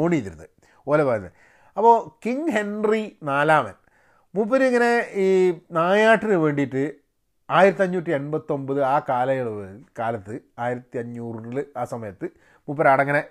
ഓൺ 0.00 0.10
ചെയ്തിരുന്നത് 0.14 0.48
ഓലെ 0.86 1.04
പറയുന്നത് 1.08 1.32
അപ്പോൾ 1.76 1.94
കിങ് 2.24 2.50
ഹെൻറി 2.56 3.04
നാലാമൻ. 3.30 3.76
മൂപ്പരിങ്ങനെ 4.34 4.90
ഈ 5.24 5.26
നായാട്ടിന് 5.78 6.36
വേണ്ടിയിട്ട് 6.44 6.84
ആയിരത്തി 7.48 7.82
അഞ്ഞൂറ്റി 7.84 8.12
എൺപത്തൊമ്പത് 8.18 8.80
ആ 8.92 8.96
കാലയളവ് 9.08 9.66
കാലത്ത് 9.98 10.34
ആയിരത്തി 10.64 10.96
അഞ്ഞൂറിൽ 11.02 11.58
ആ 11.80 11.84
സമയത്ത് 11.92 12.26
മൂപ്പരാടങ്ങനെ 12.68 13.22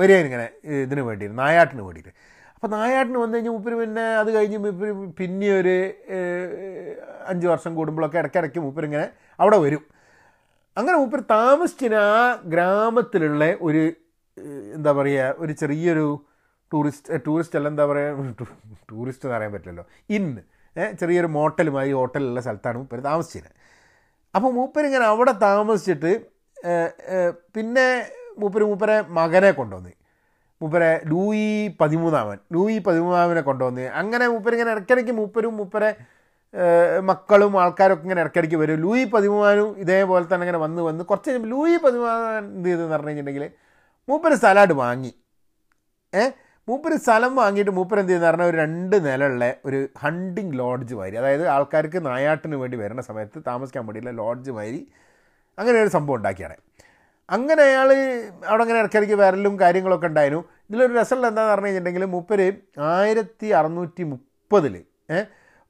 വരികയാണ് 0.00 0.26
ഇങ്ങനെ 0.30 0.46
ഇതിന് 0.84 1.02
വേണ്ടിയിട്ട് 1.08 1.36
നായാട്ടിന് 1.38 1.82
വേണ്ടിയിട്ട്. 1.86 2.12
അപ്പോൾ 2.54 2.68
നായാട്ടിന് 2.76 3.18
വന്നു 3.22 3.34
കഴിഞ്ഞാൽ 3.36 3.54
മൂപ്പര് 3.54 3.76
പിന്നെ 3.80 4.04
അത് 4.20 4.30
കഴിഞ്ഞ് 4.36 4.58
മൂപ്പര് 4.64 4.92
പിന്നെ 5.18 5.48
ഒരു 5.60 5.74
അഞ്ച് 7.32 7.46
വർഷം 7.52 7.72
കൂടുമ്പോഴൊക്കെ 7.78 8.18
ഇടയ്ക്കിടയ്ക്ക് 8.18 8.60
മൂപ്പരിങ്ങനെ 8.66 9.06
അവിടെ 9.38 9.58
വരും. 9.64 9.82
അങ്ങനെ 10.76 10.96
മൂപ്പര് 11.00 11.24
താമസിച്ചിന് 11.36 11.98
ആ 12.12 12.42
ഗ്രാമത്തിലുള്ള 12.54 13.44
ഒരു 13.68 13.82
എന്താ 14.76 14.92
പറയുക 14.98 15.42
ഒരു 15.42 15.52
ചെറിയൊരു 15.60 16.06
ടൂറിസ്റ്റ് 16.72 17.18
ടൂറിസ്റ്റ് 17.26 17.56
അല്ല 17.58 17.68
എന്താ 17.72 17.84
പറയുക 17.90 18.46
ടൂറിസ്റ്റ് 18.90 19.24
എന്ന് 19.26 19.36
പറയാൻ 19.36 19.52
പറ്റില്ലല്ലോ. 19.54 19.84
ഇൻ 20.16 20.24
ചെറിയൊരു 21.00 21.28
മോട്ടലുമായി 21.36 21.90
ഹോട്ടലുള്ള 21.98 22.40
സ്ഥലത്താണ് 22.44 22.76
മൂപ്പര് 22.78 23.02
താമസിച്ചത് 23.10 23.50
അപ്പോൾ 24.34 24.50
മൂപ്പര് 24.58 24.86
ഇങ്ങനെ 24.90 25.06
അവിടെ 25.12 25.32
താമസിച്ചിട്ട് 25.48 26.12
പിന്നെ 27.56 27.86
മൂപ്പര് 28.40 28.64
മൂപ്പരെ 28.70 28.96
മകനെ 29.18 29.50
കൊണ്ടുവന്ന്. 29.58 29.92
മൂപ്പരെ 30.60 30.90
ലൂയി 31.10 31.50
പതിമൂന്നാമൻ 31.80 32.38
ലൂയി 32.54 32.76
പതിമൂന്നാമനെ 32.86 33.42
കൊണ്ടുവന്ന്. 33.48 33.84
അങ്ങനെ 34.00 34.24
മൂപ്പരിങ്ങനെ 34.32 34.70
ഇടയ്ക്കിടയ്ക്ക് 34.74 35.14
മൂപ്പരും 35.20 35.54
മൂപ്പരെ 35.60 35.90
മക്കളും 37.10 37.52
ആൾക്കാരൊക്കെ 37.62 38.04
ഇങ്ങനെ 38.06 38.20
ഇടയ്ക്കിടയ്ക്ക് 38.24 38.58
വരും. 38.62 38.76
ലൂയി 38.84 39.04
പതിമൂന്നാനും 39.14 39.70
ഇതേപോലെ 39.82 40.24
തന്നെ 40.32 40.44
ഇങ്ങനെ 40.46 40.60
വന്ന് 40.64 40.82
വന്ന് 40.88 41.04
കുറച്ച് 41.10 41.30
ലൂയി 41.52 41.76
പതിമൂന്നാൻ 41.84 42.44
എന്ത് 42.56 42.68
ചെയ്തെന്ന് 42.68 42.94
പറഞ്ഞു 42.94 43.10
കഴിഞ്ഞിട്ടുണ്ടെങ്കിൽ 43.10 43.46
മൂപ്പര് 44.08 44.34
സ്ഥലമായിട്ട് 44.34 44.74
വാങ്ങി. 44.74 45.14
ഏ? 46.14 46.30
മൂപ്പര് 46.68 46.96
സ്ഥലം 46.96 47.36
വാങ്ങിയിട്ട് 47.36 47.70
മൂപ്പര് 47.70 48.00
എന്ത് 48.00 48.10
ചെയ്യുന്ന? 48.10 48.30
പറഞ്ഞാൽ 48.30 48.46
ഒരു 48.46 48.56
രണ്ട് 48.56 49.06
നിലയുള്ള 49.06 49.54
ഒരു 49.64 49.88
ഹണ്ടിങ് 49.98 50.58
ലോഡ്ജ് 50.58 50.94
മാതിരി. 50.94 51.16
അതായത് 51.16 51.48
ആൾക്കാർക്ക് 51.48 52.06
നായാട്ടിന് 52.06 52.56
വേണ്ടി 52.56 52.76
വരുന്ന 52.76 53.02
സമയത്ത് 53.02 53.42
താമസിക്കാൻ 53.46 53.86
വേണ്ടിയുള്ള 53.86 54.10
ലോഡ്ജ് 54.10 54.50
മാതിരി 54.50 54.88
അങ്ങനെ 55.58 55.80
ഒരു 55.80 55.88
സംഭവം 55.88 56.16
ഉണ്ടാക്കിയാണ്. 56.16 56.56
അങ്ങനെ 57.30 57.62
അയാൾ 57.62 57.92
അവിടെ 58.46 58.62
അങ്ങനെ 58.62 58.78
ഇടയ്ക്കിടയ്ക്ക് 58.78 59.14
വരലും 59.14 59.60
കാര്യങ്ങളൊക്കെ 59.60 60.06
ഉണ്ടായിരുന്നു. 60.06 60.44
ഇതിലൊരു 60.70 60.92
രസമുള്ള 60.92 61.28
എന്താണെന്ന് 61.28 61.54
പറഞ്ഞു 61.54 61.66
കഴിഞ്ഞിട്ടുണ്ടെങ്കിൽ 61.66 62.06
മൂപ്പര് 62.06 62.52
ആയിരത്തി 62.80 63.46
അറുന്നൂറ്റി 63.46 64.02
മുപ്പതിൽ 64.02 64.84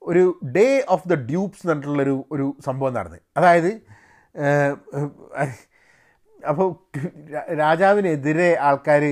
ഒരു 0.02 0.40
ഡേ 0.56 0.84
ഓഫ് 0.88 1.08
ദ 1.08 1.14
ഡ്യൂപ്സ് 1.14 1.58
എന്ന് 1.58 1.70
പറഞ്ഞിട്ടുള്ളൊരു 1.70 2.24
ഒരു 2.32 2.56
സംഭവം 2.64 2.94
നടന്നത് 2.94 3.20
അതായത് 3.36 3.82
അപ്പോൾ 6.54 6.70
രാജാവിനെതിരെ 7.62 8.48
ആൾക്കാർ 8.68 9.04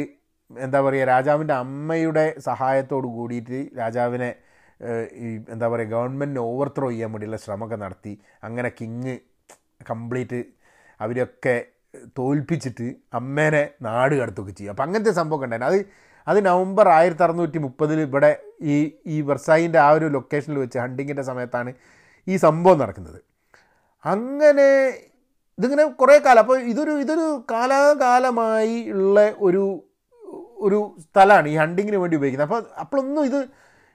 എന്താ 0.50 0.78
പറയുക 0.80 1.06
രാജാവിന്റെ 1.14 1.54
അമ്മയുടെ 1.54 2.24
സഹായത്തോട് 2.48 3.06
കൂടിയിട്ട് 3.16 3.60
രാജാവിനെ 3.80 4.30
ഈ 5.24 5.28
എന്താ 5.54 5.66
പറയുക 5.72 5.92
ഗവൺമെന്റിനെ 5.94 6.40
ഓവർത്രോ 6.50 6.88
ചെയ്യാൻ 6.90 7.10
വേണ്ടിയുള്ള 7.12 7.38
ശ്രമമൊക്കെ 7.44 7.76
നടത്തി 7.76 8.12
അങ്ങനെ 8.46 8.70
കിങ് 8.80 9.14
കംപ്ലീറ്റ് 9.90 10.40
അവരൊക്കെ 11.00 11.56
തോൽപ്പിച്ചിട്ട് 12.18 12.86
അമ്മേനെ 13.18 13.62
നാട് 13.86 14.14
കടത്തുകയൊക്കെ 14.20 14.54
ചെയ്യും. 14.58 14.72
അപ്പം 14.72 14.84
അങ്ങനത്തെ 14.86 15.12
സംഭവമൊക്കെ 15.20 15.46
ഉണ്ടായിരുന്നു. 15.46 15.72
അത് 15.72 15.80
അത് 16.26 16.38
നവംബർ 16.46 16.86
ആയിരത്തി 16.88 17.24
അറുന്നൂറ്റി 17.26 17.58
മുപ്പതിൽ 17.58 17.98
ഇവിടെ 18.00 18.30
ഈ 18.74 18.76
ഈ 19.06 19.16
വെർസായിന്റെ 19.28 19.78
ആ 19.86 19.88
ഒരു 19.96 20.06
ലൊക്കേഷനിൽ 20.16 20.58
വെച്ച് 20.64 20.78
ഹണ്ടിങ്ങിന്റെ 20.78 21.24
സമയത്താണ് 21.30 21.70
ഈ 22.26 22.36
സംഭവം 22.46 22.78
നടക്കുന്നത്. 22.82 23.20
അങ്ങനെ 24.04 24.68
ഇതിങ്ങനെ 25.58 25.84
കുറേ 25.84 26.18
കാലം. 26.18 26.40
അപ്പോൾ 26.40 26.60
ഇതൊരു 26.60 26.90
ഇതൊരു 26.90 27.44
കാലാകാലമായി 27.50 28.90
ഉള്ള 28.90 29.34
ഒരു 29.38 29.84
ഒരു 30.66 30.78
സ്ഥലമാണ് 30.98 31.48
ഈ 31.48 31.56
ഹണ്ടിങ്ങിന് 31.56 31.96
വേണ്ടി 31.96 32.16
ഉപയോഗിക്കുന്നത്. 32.16 32.48
അപ്പോൾ 32.48 32.62
അപ്പോഴൊന്നും 32.82 33.24
ഇത് 33.24 33.40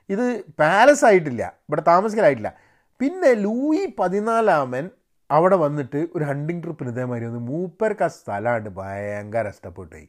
ഇത് 0.10 0.26
പാലസ് 0.60 1.06
ആയിട്ടില്ല. 1.06 1.44
ഇവിടെ 1.70 1.84
താമസിക്കലായിട്ടില്ല. 1.88 2.52
പിന്നെ 3.00 3.34
ലൂയി 3.34 3.96
പതിനാലാമൻ 4.00 4.90
അവിടെ 5.30 5.56
വന്നിട്ട് 5.56 6.08
ഒരു 6.16 6.24
ഹണ്ടിങ് 6.24 6.64
ട്രിപ്പിന് 6.64 6.90
ഇതേമാതിരി 6.90 7.26
വന്ന്. 7.26 7.40
മൂപ്പർക്ക് 7.40 8.04
ആ 8.04 8.08
സ്ഥലമായിട്ട് 8.08 8.70
ഭയങ്കര 8.70 9.48
ഇഷ്ടപ്പെട്ടു. 9.48 10.02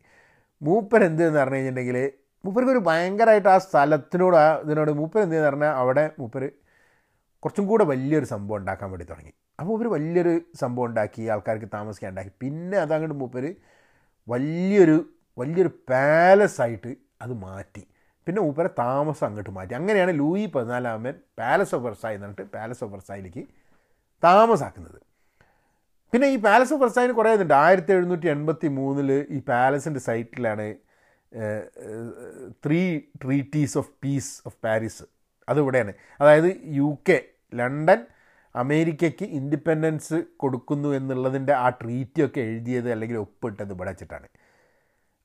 മൂപ്പർ 0.62 1.04
എന്ത് 1.04 1.22
എന്ന് 1.26 1.40
പറഞ്ഞു 1.40 1.56
കഴിഞ്ഞിട്ടുണ്ടെങ്കിൽ 1.56 1.98
മൂപ്പർക്ക് 2.44 2.72
ഒരു 2.72 2.78
ഭയങ്കരമായിട്ട് 2.78 3.48
ആ 3.48 3.58
സ്ഥലത്തിനോട് 3.58 4.36
ആ 4.36 4.46
ഇതിനോട് 4.64 4.90
മൂപ്പർ 4.90 5.20
എന്ത് 5.22 5.36
എന്ന് 5.36 5.48
പറഞ്ഞാൽ 5.48 5.72
അവിടെ 5.82 6.10
മൂപ്പർ 6.18 6.42
കുറച്ചും 7.42 7.66
കൂടെ 7.66 7.84
വലിയൊരു 7.84 8.24
സംഭവം 8.24 8.58
ഉണ്ടാക്കാൻ 8.60 8.90
വേണ്ടി 8.90 9.06
തുടങ്ങി. 9.06 9.32
അപ്പോൾ 9.60 9.74
ഒരു 9.80 9.88
വലിയൊരു 9.94 10.32
സംഭവം 10.62 10.86
ഉണ്ടാക്കി 10.88 11.22
ആൾക്കാർക്ക് 11.34 11.68
താമസിക്കാൻ 11.76 12.10
ഉണ്ടാക്കി. 12.12 12.32
പിന്നെ 12.42 12.76
അതങ്ങോട്ട് 12.84 13.16
മൂപ്പർ 13.22 13.44
വലിയൊരു 14.32 14.96
വലിയൊരു 15.40 15.72
പാലസ് 15.90 16.58
ആയിട്ട് 16.64 16.92
അത് 17.24 17.32
മാറ്റി. 17.44 17.82
പിന്നെ 18.26 18.40
മൂപ്പരെ 18.44 18.70
താമസം 18.82 19.24
അങ്ങോട്ട് 19.26 19.52
മാറ്റി. 19.56 19.74
അങ്ങനെയാണ് 19.80 20.12
ലൂയി 20.20 20.46
പതിനാലാമൻ 20.54 21.14
പാലസ് 21.40 21.72
ഓഫ് 21.76 21.84
വെർസായി 21.86 22.16
എന്നിട്ട് 22.18 22.44
പാലസ് 22.56 22.82
ഓഫ് 22.84 22.92
വെർസായിലേക്ക് 22.94 23.42
താമസാക്കുന്നത്. 24.22 24.98
പിന്നെ 26.12 26.26
ഈ 26.34 26.36
പാലസ് 26.46 26.72
ഓഫ് 26.74 26.82
വെർസായിന് 26.82 27.14
കുറേ 27.18 27.32
ഇതുണ്ട്. 27.36 27.54
ആയിരത്തി 27.64 27.92
എഴുന്നൂറ്റി 27.96 28.28
എൺപത്തി 28.34 28.68
മൂന്നിൽ 28.78 29.10
ഈ 29.36 29.38
പാലസിന്റെ 29.50 30.00
സൈറ്റിലാണ് 30.08 30.66
three 32.64 32.82
treaties 33.22 33.76
of 33.80 33.90
peace 34.02 34.30
of 34.48 34.56
Paris 34.66 35.04
അതിവിടെയാണ് 35.48 35.92
അതായത് 36.20 36.50
യു 36.78 36.88
കെ 37.08 37.18
ലണ്ടൻ 37.60 38.00
അമേരിക്കയ്ക്ക് 38.54 39.24
ഇൻഡിപെൻഡൻസ് 39.24 40.24
കൊടുക്കുന്നു 40.36 40.88
എന്നുള്ളതിന്റെ 40.88 41.52
ആ 41.52 41.68
ട്രീറ്റിയൊക്കെ 41.68 42.40
എഴുതിയത് 42.40 42.92
അല്ലെങ്കിൽ 42.92 43.16
ഒപ്പിട്ടത് 43.16 43.72
ഇവിടെ 43.72 43.90
വെച്ചിട്ടാണ്. 43.90 44.28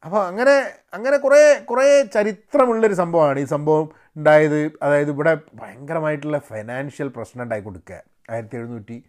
അപ്പോൾ 0.06 0.28
അങ്ങനെ 0.28 0.74
അങ്ങനെ 0.94 1.18
കുറേ 1.18 1.60
കുറേ 1.60 2.02
ചരിത്രമുള്ളൊരു 2.02 2.94
സംഭവമാണ് 2.94 3.40
ഈ 3.40 3.44
സംഭവം 3.44 3.90
ഉണ്ടായത്. 4.16 4.72
അതായത് 4.84 5.10
ഇവിടെ 5.10 5.38
ഭയങ്കരമായിട്ടുള്ള 5.54 6.40
ഫൈനാൻഷ്യൽ 6.40 7.08
പ്രശ്നം 7.08 7.44
ഉണ്ടായി 7.44 7.62
കൊടുക്കുക. 7.62 8.02
ആയിരത്തി 8.30 8.56
എഴുന്നൂറ്റി 8.56 9.04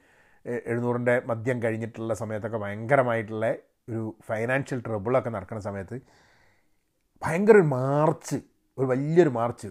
എഴുന്നൂറിന്റെ 0.66 1.22
മദ്യം 1.26 1.62
കഴിഞ്ഞിട്ടുള്ള 1.62 2.14
സമയത്തൊക്കെ 2.14 2.58
ഭയങ്കരമായിട്ടുള്ള 2.58 3.54
ഒരു 3.88 4.16
ഫൈനാൻഷ്യൽ 4.26 4.80
ട്രബിളൊക്കെ 4.80 5.30
നടക്കുന്ന 5.30 5.62
സമയത്ത് 5.62 6.00
ഭയങ്കര 7.22 7.56
ഒരു 7.56 7.62
മാർച്ച് 7.62 8.36
ഒരു 8.78 8.86
വലിയൊരു 8.86 9.28
march 9.28 9.68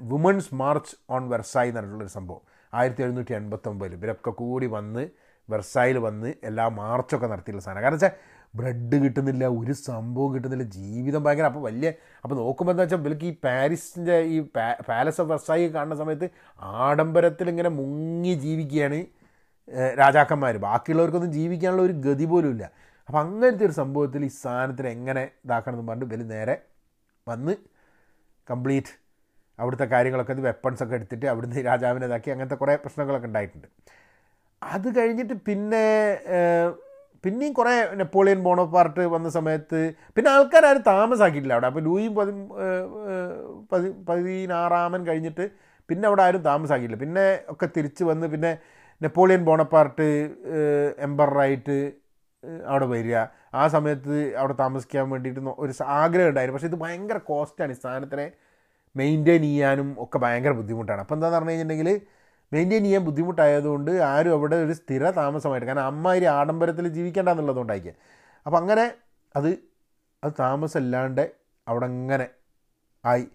women's 0.00 0.54
march 0.54 0.96
on 1.10 1.28
Versailles 1.28 1.68
എന്ന് 1.68 1.80
പറഞ്ഞിട്ടുള്ളൊരു 1.80 2.12
സംഭവം. 2.12 2.40
ആയിരത്തി 2.72 3.02
എഴുന്നൂറ്റി 3.06 3.34
എൺപത്തൊമ്പതിൽ 3.40 3.94
ഇവരൊക്കെ 3.98 4.32
കൂടി 4.42 4.66
വന്ന് 4.76 5.02
വെർസായിൽ 5.48 5.96
വന്ന് 6.06 6.28
എല്ലാ 6.48 6.64
മാർച്ചൊക്കെ 6.80 7.28
നടത്തിയിട്ടുള്ള 7.32 7.64
സാധനം. 7.66 7.82
കാരണം 7.84 7.98
വെച്ചാൽ 7.98 8.12
ബ്രെഡ് 8.54 8.96
കിട്ടുന്നില്ല 9.02 9.44
ഒരു 9.58 9.74
സംഭവം 9.88 10.30
കിട്ടുന്നില്ല 10.34 10.64
ജീവിതം 10.76 11.20
ഭയങ്കര 11.24 11.46
അപ്പോൾ 11.50 11.62
വലിയ 11.68 11.88
അപ്പോൾ 12.24 12.36
നോക്കുമ്പോൾ 12.40 12.72
എന്താ 12.74 12.84
വെച്ചാൽ 12.84 13.00
ഇവർക്ക് 13.02 13.26
ഈ 13.30 13.34
പാരീസിന്റെ 13.46 14.16
ഈ 14.34 14.36
പാലസ് 14.88 15.20
ഓഫ് 15.22 15.30
വെർസായി 15.32 15.66
കാണുന്ന 15.76 15.96
സമയത്ത് 16.02 16.28
ആഡംബരത്തിൽ 16.86 17.48
ഇങ്ങനെ 17.52 17.70
മുങ്ങി 17.80 18.34
ജീവിക്കുകയാണ് 18.44 19.00
രാജാക്കന്മാർ 20.00 20.54
ബാക്കിയുള്ളവർക്കൊന്നും 20.66 21.32
ജീവിക്കാനുള്ള 21.38 21.82
ഒരു 21.82 21.94
ഗതി 22.06 22.26
പോലും 22.30 22.50
ഇല്ല. 22.54 22.64
അപ്പോൾ 23.08 23.20
അങ്ങനത്തെ 23.24 23.64
ഒരു 23.68 23.74
സംഭവത്തിൽ 23.82 24.24
ഈ 24.24 24.30
സാധനത്തിന് 24.42 24.88
എങ്ങനെ 24.88 25.22
ഇതാക്കണം 25.44 25.74
എന്ന് 25.74 25.86
പറഞ്ഞിട്ട് 25.88 26.14
ഇവർ 26.14 26.26
നേരെ 26.34 26.56
വന്ന് 27.26 27.54
കംപ്ലീറ്റ് 28.48 28.92
അവിടുത്തെ 29.62 29.86
കാര്യങ്ങളൊക്കെ 29.94 30.34
ഇത് 30.36 30.42
വെപ്പൺസ് 30.50 30.82
ഒക്കെ 30.84 30.94
എടുത്തിട്ട് 30.98 31.26
അവിടുന്ന് 31.32 31.64
രാജാവിനെ 31.70 32.06
ഇതാക്കി 32.10 32.30
അങ്ങനത്തെ 32.34 32.58
കുറേ 32.62 32.74
പ്രശ്നങ്ങളൊക്കെ 32.84 33.28
ഉണ്ടായിട്ടുണ്ട്. 33.30 33.68
അത് 34.62 34.88
കഴിഞ്ഞിട്ട് 34.98 35.34
പിന്നെ 35.48 35.84
പിന്നെയും 37.24 37.54
കുറേ 37.58 37.72
നെപ്പോളിയൻ 38.00 38.38
ബോണോപ്പാർട്ട് 38.44 39.02
വന്ന 39.14 39.28
സമയത്ത് 39.38 39.80
പിന്നെ 40.16 40.28
ആൾക്കാരും 40.34 40.84
താമസാക്കിയിട്ടില്ല 40.92 41.56
അവിടെ. 41.56 41.68
അപ്പോൾ 41.70 41.82
ലൂയി 41.88 42.06
പതി 42.18 42.32
പതി 43.72 43.88
പതിനാറാമൻ 44.08 45.00
കഴിഞ്ഞിട്ട് 45.08 45.44
പിന്നെ 45.88 46.06
അവിടെ 46.08 46.22
ആരും 46.26 46.42
താമസാക്കിയില്ല. 46.50 46.98
പിന്നെ 47.04 47.24
ഒക്കെ 47.52 47.66
തിരിച്ച് 47.76 48.04
വന്ന് 48.10 48.26
പിന്നെ 48.34 48.52
നെപ്പോളിയൻ 49.00 49.42
ബോണപ്പാർട്ട് 49.48 50.06
എംബറായിട്ട് 51.06 51.78
അവിടെ 52.72 52.86
വരിക. 52.94 53.16
ആ 53.60 53.62
സമയത്ത് 53.74 54.16
അവിടെ 54.40 54.54
താമസിക്കാൻ 54.64 55.06
വേണ്ടിയിട്ട് 55.12 55.40
ഒരു 55.64 55.72
ആഗ്രഹം 56.00 56.28
ഉണ്ടായിരുന്നു. 56.32 56.58
പക്ഷേ 56.58 56.70
ഇത് 56.72 56.80
ഭയങ്കര 56.84 57.18
കോസ്റ്റാണ് 57.30 57.72
ഈ 57.76 57.78
സ്ഥാനത്തിനെ 57.80 58.26
മെയിന്റെയിൻ 58.96 59.42
ചെയ്യാനും 59.42 59.96
ഒക്കെ 59.98 60.18
ഭയങ്കര 60.18 60.50
ബുദ്ധിമുട്ടാണ്. 60.50 61.00
അപ്പോൾ 61.00 61.14
എന്താണെന്ന് 61.14 61.38
പറഞ്ഞു 61.38 61.50
കഴിഞ്ഞിട്ടുണ്ടെങ്കിൽ 61.50 62.00
മെയിന്റെയിൻ 62.52 62.82
ചെയ്യാൻ 62.84 63.04
ബുദ്ധിമുട്ടായതുകൊണ്ട് 63.04 63.90
ആരും 63.90 64.32
അവിടെ 64.32 64.56
ഒരു 64.56 64.72
സ്ഥിര 64.72 65.10
താമസമായിട്ട് 65.10 65.66
കാരണം 65.66 65.82
അമ്മാതിരി 65.82 66.24
ആഡംബരത്തിൽ 66.24 66.88
ജീവിക്കേണ്ട 66.88 67.28
എന്നുള്ളതുകൊണ്ടായിരിക്കും. 67.28 67.96
അപ്പോൾ 68.46 68.56
അങ്ങനെ 68.56 68.94
അത് 69.36 69.50
അത് 70.24 70.32
താമസമില്ലാണ്ട് 70.38 71.32
അവിടെ 71.68 71.86
അങ്ങനെ 71.86 72.28
ആയി. 73.04 73.26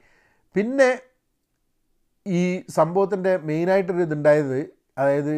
പിന്നെ 0.55 0.89
ഈ 2.27 2.62
സംഭവത്തിന്റെ 2.69 3.38
മെയിനായിട്ടൊരു 3.38 4.01
ഇതുണ്ടായത് 4.01 4.59
അതായത് 4.97 5.33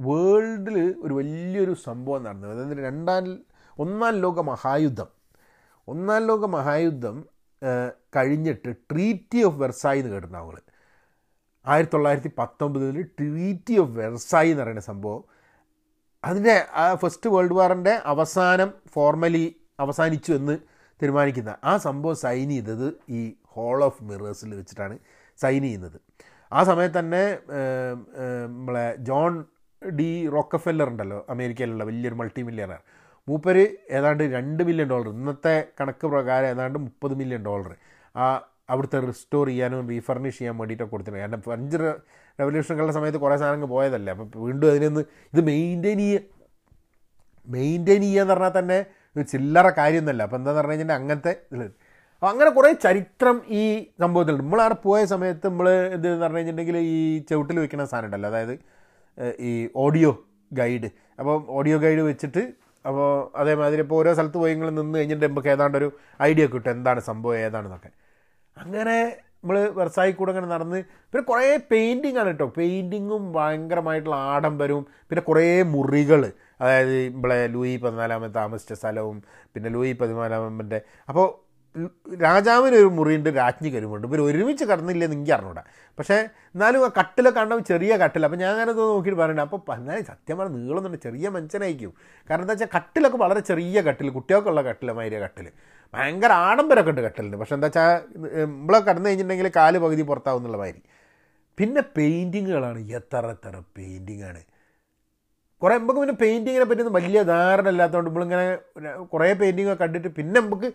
വേൾഡിൽ 0.00 0.94
ഒരു 1.04 1.14
വലിയൊരു 1.14 1.72
സംഭവം 1.72 2.24
നടന്നു 2.24 2.48
അതായത് 2.48 2.84
രണ്ടാം 2.84 3.24
ഒന്നാം 3.78 4.14
ലോക 4.14 4.40
മഹായുദ്ധം. 4.40 5.08
ഒന്നാം 5.88 6.26
ലോക 6.26 6.44
മഹായുദ്ധം 6.44 7.16
കഴിഞ്ഞിട്ട് 8.16 8.70
ട്രീറ്റി 8.90 9.42
ഓഫ് 9.42 9.56
വെർസായി 9.56 9.98
എന്ന് 9.98 10.12
കേട്ടിട്ടുണ്ടാവും 10.12 10.48
അവൾ 10.48 10.60
ആയിരത്തി 11.66 11.92
തൊള്ളായിരത്തി 11.92 12.30
പത്തൊമ്പതിൽ 12.38 13.02
ട്രീറ്റി 13.18 13.78
ഓഫ് 13.78 13.90
വെർസായി 13.90 14.50
എന്ന് 14.50 14.62
പറയുന്ന 14.62 14.80
സംഭവം 14.80 15.22
അതിന്റെ 16.24 16.66
ഫസ്റ്റ് 16.94 17.30
വേൾഡ് 17.30 17.54
വാറിന്റെ 17.54 17.94
അവസാനം 18.04 18.70
ഫോർമലി 18.94 19.56
അവസാനിച്ചു 19.80 20.32
എന്ന് 20.32 20.54
തീരുമാനിക്കുന്ന 21.02 21.56
ആ 21.64 21.76
സംഭവം 21.76 22.14
സൈൻ 22.14 22.48
ചെയ്തത് 22.50 23.00
ഈ 23.10 23.20
ഹോൾ 23.46 23.84
ഓഫ് 23.84 24.04
മിറേഴ്സിൽ 24.04 24.54
വെച്ചിട്ടാണ് 24.54 24.98
സൈൻ 25.38 25.62
ചെയ്യുന്നത്. 25.62 25.98
ആ 26.52 26.64
സമയത്ത് 26.64 26.98
തന്നെ 26.98 27.24
നമ്മളെ 28.46 28.96
ജോൺ 28.98 29.44
ഡി 29.82 30.28
റോക്കഫെല്ലർ 30.28 30.88
ഉണ്ടല്ലോ 30.88 31.26
അമേരിക്കയിലുള്ള 31.28 31.84
വലിയൊരു 31.84 32.14
മൾട്ടി 32.14 32.42
മില്യണർ 32.42 32.80
മൂപ്പര് 33.28 33.64
ഏതാണ്ട് 33.96 34.22
രണ്ട് 34.36 34.62
മില്യൺ 34.68 34.88
ഡോളർ 34.92 35.08
ഇന്നത്തെ 35.16 35.54
കണക്ക് 35.80 36.06
പ്രകാരം 36.12 36.48
ഏതാണ്ട് 36.54 36.78
മുപ്പത് 36.86 37.14
മില്യൺ 37.20 37.42
ഡോളർ 37.48 37.72
ആ 38.14 38.26
അവിടുത്തെ 38.72 38.98
റിസ്റ്റോർ 39.10 39.46
ചെയ്യാനും 39.48 39.88
റീഫർണിഷ് 39.92 40.38
ചെയ്യാൻ 40.38 40.54
വേണ്ടിയിട്ടൊക്കെ 40.60 40.92
കൊടുത്തിട്ടുണ്ട്. 40.92 41.22
കാരണം 41.24 41.42
ഫ്രഞ്ച് 41.46 41.78
റെവല്യൂഷനുകളുടെ 42.40 42.94
സമയത്ത് 42.96 43.20
കുറേ 43.24 43.36
സാധനങ്ങൾ 43.42 43.68
പോയതല്ലേ? 43.76 44.10
അപ്പം 44.14 44.28
വീണ്ടും 44.46 44.66
അതിനൊന്ന് 44.72 45.02
ഇത് 45.32 45.40
മെയിന്റെയിൻ 45.50 45.98
ചെയ്യുക 46.04 46.24
മെയിന്റെയിൻ 47.46 48.02
ചെയ്യുക 48.06 48.22
എന്ന് 48.24 48.34
പറഞ്ഞാൽ 48.34 48.54
തന്നെ 48.58 48.78
ചില്ലറ 49.32 49.66
കാര്യമൊന്നുമല്ല. 49.78 50.22
അപ്പോൾ 50.26 50.38
എന്താണെന്ന് 50.40 50.62
പറഞ്ഞു 50.62 50.76
കഴിഞ്ഞാൽ 50.76 50.98
അങ്ങനത്തെ 51.00 51.32
അപ്പോൾ 52.16 52.28
അങ്ങനെ 52.32 52.50
കുറേ 52.56 52.70
ചരിത്രം 52.84 53.36
ഈ 53.60 53.62
സംഭവത്തിലുണ്ട്. 54.02 54.44
നമ്മളവിടെ 54.44 54.76
പോയ 54.86 55.00
സമയത്ത് 55.12 55.46
നമ്മൾ 55.50 55.68
ഇത് 55.96 56.06
പറഞ്ഞു 56.22 56.38
കഴിഞ്ഞിട്ടുണ്ടെങ്കിൽ 56.38 56.78
ഈ 56.94 57.00
ചവിട്ടിൽ 57.30 57.58
വെക്കുന്ന 57.64 57.84
സാധനം 57.92 58.06
ഉണ്ടല്ലോ. 58.08 58.28
അതായത് 58.32 58.54
ഈ 59.48 59.52
ഓഡിയോ 59.84 60.10
ഗൈഡ് 60.60 60.88
അപ്പോൾ 61.20 61.36
ഓഡിയോ 61.58 61.76
ഗൈഡ് 61.84 62.02
വെച്ചിട്ട് 62.10 62.42
അപ്പോൾ 62.88 63.08
അതേമാതിരി 63.40 63.82
ഇപ്പോൾ 63.84 63.98
ഓരോ 64.00 64.10
സ്ഥലത്ത് 64.16 64.38
പോയി 64.42 64.52
നിങ്ങൾ 64.54 64.70
നിന്ന് 64.80 64.98
കഴിഞ്ഞിട്ട് 64.98 65.24
നമുക്ക് 65.28 65.50
ഏതാണ്ട് 65.54 65.76
ഒരു 65.80 65.88
ഐഡിയ 66.28 66.44
കിട്ടും. 66.52 66.70
എന്താണ് 66.76 67.00
സംഭവം 67.10 67.38
ഏതാണെന്നൊക്കെ. 67.46 67.90
അങ്ങനെ 68.56 68.96
നമ്മൾ 69.40 69.56
വെർസായി 69.78 70.12
കൂടെ 70.12 70.30
അങ്ങനെ 70.32 70.48
നടന്ന് 70.52 70.78
പിന്നെ 71.10 71.22
കുറേ 71.22 71.48
പെയിന്റിങ് 71.72 72.18
ആണ് 72.22 72.30
കേട്ടോ 72.32 72.46
പെയിന്റിങ്ങും 72.56 73.24
ഭയങ്കരമായിട്ടുള്ള 73.36 74.16
ആഡംബരവും. 74.32 74.84
പിന്നെ 75.08 75.22
കുറേ 75.28 75.44
മുറികൾ 75.74 76.22
അതായത് 76.62 76.94
ഇവിടെ 77.18 77.36
ലൂയി 77.54 77.74
പതിനാലാമൻ 77.84 78.30
താമസിച്ച 78.38 78.72
സ്ഥലവും 78.80 79.18
പിന്നെ 79.54 79.68
ലൂയി 79.76 79.92
പതിനാലാമന്റെ 80.00 80.80
അപ്പോൾ 81.08 81.26
രാജാവിന് 82.24 82.76
ഒരു 82.82 82.88
മുറിയുണ്ട് 82.98 83.28
രാജ്ഞിക്ക് 83.38 83.76
ഒരു 83.80 83.88
മുറിയുണ്ട് 83.90 84.06
ഇവർ 84.10 84.20
ഒരുമിച്ച് 84.28 84.64
കടന്നില്ലെന്ന് 84.70 85.16
എനിക്ക് 85.16 85.32
അറിഞ്ഞൂടാ. 85.36 85.62
പക്ഷേ 85.98 86.16
എന്നാലും 86.54 86.84
ആ 86.86 86.88
കട്ടിലൊക്കെ 86.98 87.38
കണ്ടാൽ 87.40 87.60
ചെറിയ 87.70 87.92
കട്ടിൽ 88.02 88.22
അപ്പോൾ 88.26 88.38
ഞാൻ 88.42 88.50
അങ്ങനെ 88.54 88.72
നോക്കിയിട്ട് 88.78 89.18
പറയണ്ട. 89.22 89.42
അപ്പോൾ 89.48 89.74
എന്നാലും 89.76 90.04
സത്യം 90.10 90.36
പറഞ്ഞാൽ 90.40 90.60
നീളമൊന്നുണ്ട് 90.60 91.00
ചെറിയ 91.06 91.28
മനുഷ്യനായിരിക്കും. 91.36 91.92
കാരണം 92.30 92.44
എന്താ 92.44 92.54
വെച്ചാൽ 92.54 92.70
കട്ടിലൊക്കെ 92.76 93.20
വളരെ 93.24 93.40
ചെറിയ 93.50 93.82
കട്ടിൽ 93.88 94.10
കുട്ടികൾക്കുള്ള 94.18 94.62
കട്ടിൽ 94.70 94.90
മാതിരിയ 94.98 95.20
കട്ടിൽ 95.26 95.48
ഭയങ്കര 95.94 96.32
ആഡംബരമൊക്കെ 96.48 96.92
ഉണ്ട് 96.94 97.02
കട്ടിലിന്. 97.08 97.38
പക്ഷെ 97.42 97.54
എന്താ 97.58 97.68
വെച്ചാൽ 97.70 97.92
നമ്മളെ 98.48 98.80
കടന്നു 98.88 99.08
കഴിഞ്ഞിട്ടുണ്ടെങ്കിൽ 99.08 99.50
കാൽ 99.60 99.76
പകുതി 99.86 100.04
പുറത്താവുന്നുള്ള 100.12 100.58
മാതിരി. 100.64 100.82
പിന്നെ 101.58 101.82
പെയിന്റിങ്ങുകളാണ് 101.96 102.80
എത്ര 102.98 103.24
എത്ര 103.36 103.56
പെയിന്റിങ്ങാണ് 103.76 104.42
കുറേ 105.62 105.74
നമുക്ക് 105.78 106.00
പിന്നെ 106.02 106.14
പെയിന്റിങ്ങിനെ 106.20 106.66
പറ്റിയൊന്നും 106.70 106.96
വലിയ 106.98 107.20
ധാരണ 107.30 107.68
ഇല്ലാത്തതുകൊണ്ട് 107.74 108.08
നമ്മളിങ്ങനെ 108.10 108.44
കുറേ 109.12 109.30
പെയിന്റിങ്ങൊക്കെ 109.40 109.82
കണ്ടിട്ട് 109.84 110.10
പിന്നെ 110.18 110.36
നമുക്ക് 110.40 110.68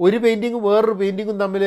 ഒരു 0.00 0.16
പെയിന്റിങ്ങും 0.16 0.62
വേറൊരു 0.62 0.92
പെയിന്റിങ്ങും 0.92 1.38
തമ്മിൽ 1.40 1.64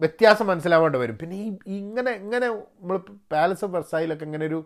വ്യത്യാസം 0.00 0.46
മനസ്സിലാവേണ്ടി 0.46 0.98
വരും. 0.98 1.16
പിന്നെ 1.20 1.36
ഈ 1.36 1.48
ഇങ്ങനെ 1.78 2.10
ഇങ്ങനെ 2.10 2.46
നമ്മൾ 2.46 2.96
പാലസ് 3.32 3.64
ഓഫ് 3.64 3.74
വെർസായിലൊക്കെ 3.74 4.24
ഇങ്ങനെ 4.24 4.44
ഒരു 4.46 4.58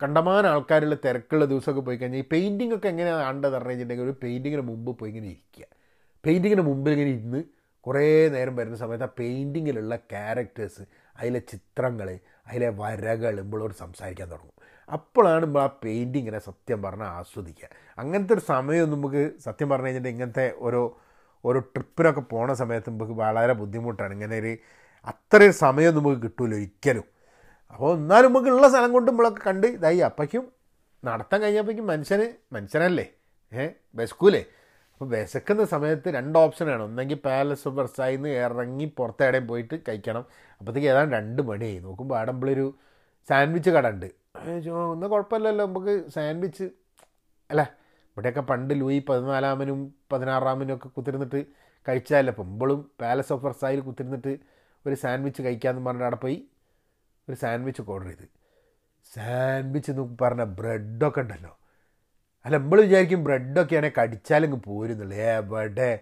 കണ്ടമാന 0.00 0.46
ആൾക്കാരുള്ള 0.46 0.94
തിരക്കുള്ള 1.04 1.44
ദിവസമൊക്കെ 1.44 1.80
പോയി 1.80 1.96
കഴിഞ്ഞാൽ 1.96 2.20
ഈ 2.24 2.26
പെയിന്റിംഗ് 2.32 2.74
ഒക്കെ 2.76 2.88
എങ്ങനെയാണ് 2.88 3.22
കണ്ടത് 3.28 3.52
പറഞ്ഞു 3.52 3.70
കഴിഞ്ഞിട്ടുണ്ടെങ്കിൽ 3.70 4.06
ഒരു 4.08 4.16
പെയിന്റിങ്ങിന് 4.22 4.62
മുമ്പ് 4.62 4.90
പോയി 4.98 5.10
ഇങ്ങനെ 5.12 5.26
ഇരിക്കുക. 5.26 5.64
പെയിന്റിങ്ങിന് 6.24 6.64
മുമ്പിൽ 6.70 6.92
ഇങ്ങനെ 6.92 7.10
ഇരുന്ന് 7.10 7.40
കുറേ 7.86 8.28
നേരം 8.34 8.54
വരുന്ന 8.56 8.76
സമയത്ത് 8.76 9.04
ആ 9.04 9.10
പെയിന്റിങ്ങിലുള്ള 9.20 9.96
ക്യാരക്ടേഴ്സ് 10.12 10.82
അതിലെ 11.16 11.38
ചിത്രങ്ങൾ 11.52 12.08
അതിലെ 12.48 12.68
വരകൾ 12.80 13.34
നമ്മളോട് 13.42 13.74
സംസാരിക്കാൻ 13.74 14.28
തുടങ്ങും. 14.30 14.56
അപ്പോഴാണ് 14.88 15.42
നമ്മൾ 15.46 15.60
ആ 15.60 15.70
പെയിന്റിങ്ങിനെ 15.84 16.38
സത്യം 16.38 16.82
പറഞ്ഞാൽ 16.82 17.10
ആസ്വദിക്കുക. 17.18 17.68
അങ്ങനത്തെ 17.98 18.34
ഒരു 18.34 18.44
സമയം 18.52 18.86
നമുക്ക് 18.94 19.22
സത്യം 19.46 19.68
പറഞ്ഞു 19.68 19.86
കഴിഞ്ഞിട്ടുണ്ടെങ്കിൽ 19.86 20.18
ഇങ്ങനത്തെ 20.18 20.46
ഓരോ 20.66 20.82
ഓരോ 21.44 21.60
ട്രിപ്പിനൊക്കെ 21.60 22.20
പോണ 22.20 22.52
സമയത്ത് 22.52 22.90
നമുക്ക് 22.90 23.12
വളരെ 23.12 23.52
ബുദ്ധിമുട്ടാണ്. 23.52 24.12
ഇങ്ങനെ 24.12 24.38
ഒരു 24.38 24.56
അത്രയും 25.06 25.52
സമയം 25.52 25.94
നമുക്ക് 25.94 26.22
കിട്ടൂല 26.22 26.54
ഒരിക്കലും. 26.54 27.04
അപ്പോൾ 27.70 27.96
എന്നാലും 27.96 28.32
നമുക്ക് 28.32 28.48
ഉള്ള 28.48 28.68
സ്ഥലം 28.68 28.92
കൊണ്ട് 28.92 29.10
നമ്മളൊക്കെ 29.10 29.40
കണ്ട് 29.46 29.66
ഇതായി 29.66 29.98
അപ്പയ്ക്കും 29.98 30.52
നടത്താൻ 31.04 31.40
കഴിഞ്ഞപ്പോഴേക്കും 31.40 31.86
മനുഷ്യന് 31.86 32.54
മനുഷ്യനല്ലേ? 32.54 33.06
ഏഹ് 33.52 33.70
വിശക്കൂലേ 33.94 34.44
അപ്പോൾ 34.92 35.08
വിശക്കുന്ന 35.08 35.64
സമയത്ത് 35.64 36.08
രണ്ട് 36.08 36.38
ഓപ്ഷനാണ് 36.38 36.82
ഒന്നെങ്കിൽ 36.82 37.18
പാലസ് 37.24 37.68
ഓഫ് 37.68 37.76
വെർസായിന്ന് 37.76 38.28
ഇറങ്ങി 38.28 38.94
പുറത്തേടെയും 38.96 39.46
പോയിട്ട് 39.46 39.80
കഴിക്കണം. 39.88 40.24
അപ്പോഴത്തേക്ക് 40.58 40.88
ഏതാണ്ട് 40.88 41.16
രണ്ട് 41.16 41.42
മണിയായി. 41.42 41.78
നോക്കുമ്പോൾ 41.78 42.16
അവിടെ 42.16 42.32
നമ്മളൊരു 42.32 42.74
സാൻഡ്വിച്ച് 43.28 43.70
കട 43.70 43.88
ഉണ്ട്. 43.88 44.06
ഒന്നും 44.92 45.10
കുഴപ്പമില്ലല്ലോ. 45.10 45.66
നമുക്ക് 45.66 46.10
സാൻഡ്വിച്ച് 46.10 46.64
അല്ല? 47.50 47.62
ഇവിടെയൊക്കെ 48.18 48.40
പണ്ട് 48.40 48.80
ലൂയി 48.80 48.98
പതിനാലാമനും 49.08 49.94
പതിനാറാമനും 50.12 50.74
ഒക്കെ 50.76 50.88
കുത്തിരുന്നിട്ട് 50.88 51.46
കഴിച്ചാലല്ല? 51.88 52.30
അപ്പം 52.30 52.44
ഇമ്പളും 52.44 52.90
പാലസ് 53.00 53.32
ഓഫ് 53.32 53.44
വെർസായിൽ 53.44 53.80
കുത്തിരുന്നിട്ട് 53.80 54.38
ഒരു 54.86 54.94
സാൻഡ്വിച്ച് 54.94 55.42
കഴിക്കാമെന്ന് 55.42 55.86
പറഞ്ഞിട്ട് 55.86 56.04
അവിടെ 56.04 56.16
പോയി 56.16 56.48
ഒരു 57.28 57.36
സാൻഡ്വിച്ച് 57.36 57.82
ഓർഡർ 57.88 58.06
ചെയ്ത്. 58.06 58.28
സാൻഡ്വിച്ച് 59.14 59.90
എന്ന് 59.90 60.18
പറഞ്ഞ 60.20 60.44
ബ്രെഡൊക്കെ 60.44 61.20
ഉണ്ടല്ലോ. 61.20 61.58
അല്ല 62.44 62.56
നമ്മൾ 62.56 62.80
വിചാരിക്കും 62.80 63.24
ബ്രെഡൊക്കെയാണെങ്കിൽ 63.24 64.00
കടിച്ചാലങ്ങ് 64.00 64.60
പോരുന്നുള്ളൂ. 64.64 65.16
എവിടെ? 65.16 66.00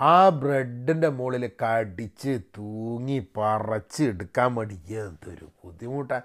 ആ 0.00 0.28
ബ്രെഡിന്റെ 0.28 1.08
മുകളിൽ 1.08 1.50
കടിച്ച് 1.64 2.40
തൂങ്ങി 2.58 3.26
പറച്ച് 3.36 4.04
എടുക്കാൻ 4.04 4.54
വേണ്ടി 4.54 4.74
എന്തൊരു 4.74 5.48
ബുദ്ധിമുട്ടാണ് 5.64 6.22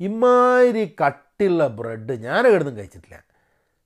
ഇമാതിരി 0.00 0.96
കട്ടിയുള്ള 1.06 1.66
ബ്രെഡ് 1.66 2.12
ഞാൻ 2.12 2.46
എവിടുന്നും 2.46 2.76
കഴിച്ചിട്ടില്ല. 2.76 3.27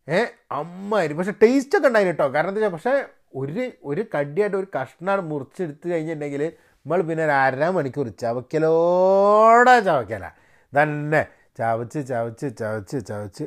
ഏ 0.08 0.20
അമ്മാതിരി 0.52 1.14
പക്ഷെ 1.14 1.34
ടേസ്റ്റ് 1.42 1.78
ഒക്കെ 1.78 1.88
ഉണ്ടായിരുന്നു 1.88 2.14
കേട്ടോ 2.14 2.34
കാരണം 2.34 2.50
എന്താ 2.50 2.60
വെച്ചാൽ 2.60 2.72
പക്ഷേ 2.76 2.94
ഒരു 3.34 3.64
ഒരു 3.84 4.02
കടിയായിട്ട് 4.14 4.56
ഒരു 4.56 4.68
കഷ്ണാണ് 4.76 5.20
മുറിച്ചെടുത്ത് 5.20 5.86
കഴിഞ്ഞിട്ടുണ്ടെങ്കിൽ 5.92 6.42
നമ്മൾ 6.86 7.02
പിന്നെ 7.02 7.24
ഒരു 7.24 7.32
അര 7.32 7.68
മണിക്കൂർ 7.68 8.08
ചവയ്ക്കലോടെ 8.22 9.80
ചവയ്ക്കല 9.80 10.24
തന്നെ 10.72 11.22
ചവച്ച് 11.58 12.00
ചവച്ച് 12.08 12.46
ചവച്ച് 12.60 12.98
ചവച്ച്. 13.06 13.44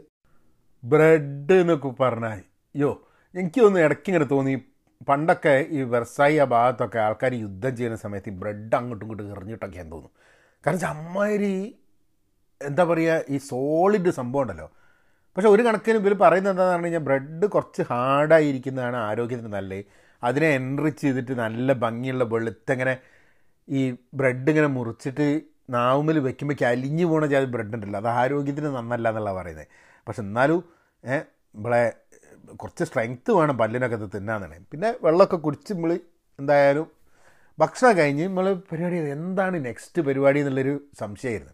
ബ്രെഡ് 0.84 1.54
എന്നൊക്കെ 1.54 1.90
പറഞ്ഞാൽ 2.02 2.32
അയ്യോ 2.32 2.92
എനിക്കൊന്ന് 3.36 3.80
ഇടയ്ക്ക് 3.80 4.10
ഇങ്ങനെ 4.10 4.26
തോന്നി. 4.26 4.56
പണ്ടൊക്കെ 5.08 5.54
ഈ 5.72 5.82
വെർസായി 5.94 6.38
ആ 6.38 6.46
ഭാഗത്തൊക്കെ 6.46 7.00
ആൾക്കാർ 7.00 7.34
യുദ്ധം 7.34 7.76
ചെയ്യുന്ന 7.78 7.98
സമയത്ത് 7.98 8.30
ഈ 8.30 8.36
ബ്രെഡ് 8.42 8.76
അങ്ങോട്ടും 8.76 9.06
ഇങ്ങോട്ടും 9.06 9.32
എറിഞ്ഞിട്ടൊക്കെയാന്ന് 9.36 9.92
തോന്നുന്നു. 9.92 10.12
കാരണം 10.64 10.88
അമ്മാതിരി 10.88 11.54
എന്താ 12.62 12.84
പറയുക 12.84 13.24
ഈ 13.30 13.38
സോളിഡ് 13.38 14.10
സംഭവം 14.10 14.44
ഉണ്ടല്ലോ. 14.44 14.68
പക്ഷെ 15.36 15.50
ഒരു 15.50 15.62
കണക്കിന് 15.64 15.98
ഇവർ 15.98 16.14
പറയുന്നത് 16.14 16.52
എന്താണെന്ന് 16.54 16.76
പറഞ്ഞു 16.76 16.86
കഴിഞ്ഞാൽ 16.86 17.04
ബ്രെഡ് 17.08 17.46
കുറച്ച് 17.46 17.82
ഹാർഡായിരിക്കുന്നതാണ് 17.90 18.98
ആരോഗ്യത്തിന് 18.98 19.54
നല്ലത്. 19.54 19.86
അതിനെ 20.24 20.48
എൻറിച്ച് 20.50 21.02
ചെയ്തിട്ട് 21.02 21.32
നല്ല 21.32 21.74
ഭംഗിയുള്ള 21.74 22.24
വെളുത്തങ്ങനെ 22.24 22.98
ഈ 23.70 23.96
ബ്രെഡ് 24.14 24.50
ഇങ്ങനെ 24.50 24.68
മുറിച്ചിട്ട് 24.68 25.42
നാവുമിൽ 25.70 26.20
വെക്കുമ്പോൾ 26.20 26.66
അലിഞ്ഞു 26.66 27.06
പോണ 27.06 27.26
ജാതി 27.26 27.46
ബ്രെഡ് 27.46 27.76
ഉണ്ടല്ലോ. 27.76 28.00
അത് 28.00 28.08
ആരോഗ്യത്തിന് 28.08 28.66
നന്നല്ല 28.66 29.10
എന്നുള്ള 29.10 29.34
പറയുന്നത്. 29.34 29.68
പക്ഷെ 30.08 30.22
എന്നാലും 30.22 30.64
നമ്മളെ 31.56 31.94
കുറച്ച് 32.56 32.84
സ്ട്രെങ്ത്ത് 32.84 33.32
വേണം 33.32 33.58
പല്ലിനൊക്കെ 33.58 33.98
തിന്നാന്നാണ് 34.16 34.66
പിന്നെ 34.72 34.96
വെള്ളമൊക്കെ 35.02 35.38
കുടിച്ച് 35.38 35.74
നമ്മൾ 35.74 36.00
എന്തായാലും 36.40 36.88
ഭക്ഷണം 37.60 37.98
കഴിഞ്ഞ് 37.98 38.24
നമ്മൾ 38.28 38.54
പരിപാടി 38.72 38.96
എന്താണ് 38.96 39.66
നെക്സ്റ്റ് 39.66 40.02
പരിപാടി 40.02 40.40
എന്നുള്ളൊരു 40.40 40.74
സംശയമായിരുന്നു. 41.00 41.54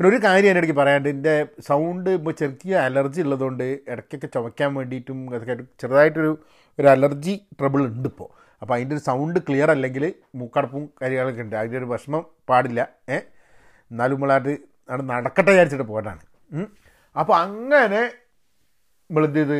പിന്നെ 0.00 0.08
ഒരു 0.08 0.24
കാര്യം 0.24 0.48
എന്റെ 0.48 0.58
ഇടയ്ക്ക് 0.58 0.76
പറയാണ്ട് 0.80 1.08
എന്റെ 1.08 1.34
സൗണ്ട് 1.60 2.10
ഇപ്പോൾ 2.10 2.30
ചെറിയ 2.30 2.76
അലർജി 2.78 3.20
ഉള്ളതുകൊണ്ട് 3.20 3.64
ഇടയ്ക്കൊക്കെ 3.64 4.26
ചുമയ്ക്കാൻ 4.26 4.74
വേണ്ടിയിട്ടും 4.74 5.34
അതൊക്കെ 5.34 5.54
ചെറുതായിട്ടൊരു 5.80 6.32
ഒരു 6.78 6.88
അലർജി 6.88 7.34
ട്രബിൾ 7.60 7.80
ഉണ്ട് 7.86 8.08
ഇപ്പോൾ 8.08 8.28
അപ്പോൾ 8.62 8.74
അതിന്റെ 8.74 8.94
ഒരു 8.94 9.02
സൗണ്ട് 9.02 9.40
ക്ലിയർ 9.48 9.70
അല്ലെങ്കിൽ 9.70 10.14
മൂക്കടപ്പും 10.34 10.88
കാര്യങ്ങളൊക്കെ 11.02 11.42
ഉണ്ട്. 11.42 11.56
അതിന്റെ 11.56 11.78
ഒരു 11.78 11.84
വിഷമം 11.84 12.26
പാടില്ല. 12.48 12.80
ഏ? 13.08 13.16
എന്നാലും 13.90 14.14
നമ്മളായിട്ട് 14.14 14.52
നടക്കട്ടെ 15.02 15.50
വിചാരിച്ചിട്ട് 15.50 15.82
പോകാനാണ് 15.82 16.22
അപ്പോൾ 17.16 17.36
അങ്ങനെ 17.36 18.02
നമ്മളെന്ത് 19.10 19.38
ചെയ്ത്? 19.38 19.58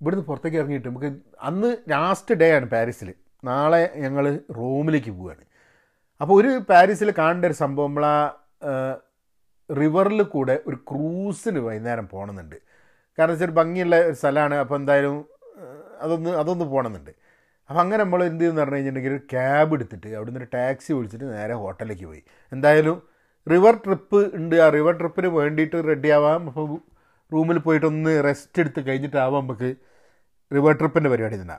ഇവിടുന്ന് 0.00 0.24
പുറത്തേക്ക് 0.24 0.56
ഇറങ്ങിയിട്ട് 0.56 0.88
നമുക്ക് 0.88 1.10
അന്ന് 1.40 1.76
ലാസ്റ്റ് 1.90 2.34
ഡേ 2.34 2.56
ആണ് 2.56 2.66
പാരീസിൽ. 2.66 3.08
നാളെ 3.44 3.92
ഞങ്ങൾ 3.96 4.24
റോമിലേക്ക് 4.56 5.10
പോവുകയാണ് 5.10 5.44
അപ്പോൾ 6.20 6.34
ഒരു 6.40 6.64
പാരീസിൽ 6.68 7.10
കാണേണ്ട 7.18 7.44
ഒരു 7.44 7.52
സംഭവം 7.52 7.90
നമ്മളാ 7.90 8.14
റിവറിൽ 9.78 10.22
കൂടെ 10.34 10.56
ഒരു 10.66 10.76
ക്രൂസിന് 10.90 11.60
വൈകുന്നേരം 11.66 12.06
പോകണമെന്നുണ്ട് 12.12 12.58
കാരണം 13.18 13.32
വെച്ചാൽ 13.32 13.52
ഭംഗിയുള്ള 13.60 13.96
ഒരു 14.08 14.16
സ്ഥലമാണ് 14.20 14.56
അപ്പോൾ 14.62 14.76
എന്തായാലും 14.80 15.16
അതൊന്ന് 16.04 16.30
അതൊന്ന് 16.40 16.64
പോകണമെന്നുണ്ട് 16.64 17.12
അപ്പോൾ 17.70 17.80
അങ്ങനെ 17.82 18.00
നമ്മൾ 18.02 18.20
എന്ത് 18.24 18.40
ചെയ്യുന്നു 18.40 18.62
പറഞ്ഞു 18.62 18.76
കഴിഞ്ഞിട്ടുണ്ടെങ്കിൽ 18.76 19.16
ഒരു 19.16 19.24
ക്യാബ് 19.32 19.74
എടുത്തിട്ട് 19.76 20.08
അവിടെ 20.16 20.30
നിന്ന് 20.30 20.40
ഒരു 20.42 20.48
ടാക്സി 20.54 20.90
വിളിച്ചിട്ട് 20.92 21.26
നേരെ 21.34 21.54
ഹോട്ടലിലേക്ക് 21.62 22.06
പോയി. 22.06 22.22
എന്തായാലും 22.52 22.96
റിവർ 23.46 23.74
ട്രിപ്പ് 23.84 24.20
ഉണ്ട്. 24.38 24.56
ആ 24.64 24.66
റിവർ 24.76 24.94
ട്രിപ്പിന് 25.00 25.28
വേണ്ടിയിട്ട് 25.38 25.76
റെഡി 25.90 26.10
ആവാം 26.16 26.42
അപ്പോൾ 26.50 26.66
റൂമിൽ 27.32 27.58
പോയിട്ടൊന്ന് 27.66 28.12
റെസ്റ്റ് 28.28 28.60
എടുത്ത് 28.62 28.80
കഴിഞ്ഞിട്ടാവാം 28.88 29.44
നമുക്ക് 29.44 29.70
റിവർ 30.52 30.72
ട്രിപ്പിന്റെ 30.80 31.10
പരിപാടി 31.10 31.36
തന്നെ. 31.42 31.58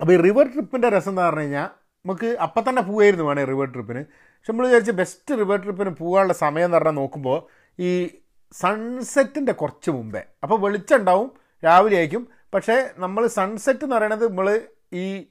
അപ്പോൾ 0.00 0.12
ഈ 0.12 0.16
റിവർ 0.26 0.46
ട്രിപ്പിന്റെ 0.54 0.88
രസം 0.96 1.12
എന്ന് 1.12 1.22
പറഞ്ഞു 1.22 1.40
കഴിഞ്ഞാൽ 1.40 1.68
നമുക്ക് 2.04 2.28
അപ്പം 2.46 2.62
തന്നെ 2.68 2.82
പോവായിരുന്നു 2.88 3.24
വേണേൽ 3.28 3.46
റിവർ 3.52 3.68
ട്രിപ്പിന്. 3.74 4.02
പക്ഷെ 4.38 4.52
നമ്മൾ 4.52 4.66
വിചാരിച്ച് 4.66 4.92
ബെസ്റ്റ് 4.92 5.38
റിവർ 5.38 5.58
ട്രിപ്പിന് 5.62 5.90
പോകാനുള്ള 5.90 6.32
സമയം 6.32 6.64
എന്ന് 6.64 6.76
പറഞ്ഞാൽ 6.76 6.92
നോക്കുമ്പോൾ 6.92 7.38
ഈ 7.80 8.08
സൺസെറ്റിന്റെ 8.52 9.52
കുറച്ച് 9.52 9.90
മുമ്പേ. 9.90 10.22
അപ്പോൾ 10.42 10.60
വെളിച്ചം 10.60 10.96
ഉണ്ടാവും 10.96 11.32
രാവിലെ 11.64 11.96
ആയിരിക്കും. 11.96 12.28
പക്ഷേ 12.54 12.90
നമ്മൾ 12.96 13.26
സൺസെറ്റ് 13.26 13.84
എന്ന് 13.84 13.96
പറയുന്നത് 13.96 14.28
നമ്മൾ 14.28 14.60
ഈ 14.92 15.28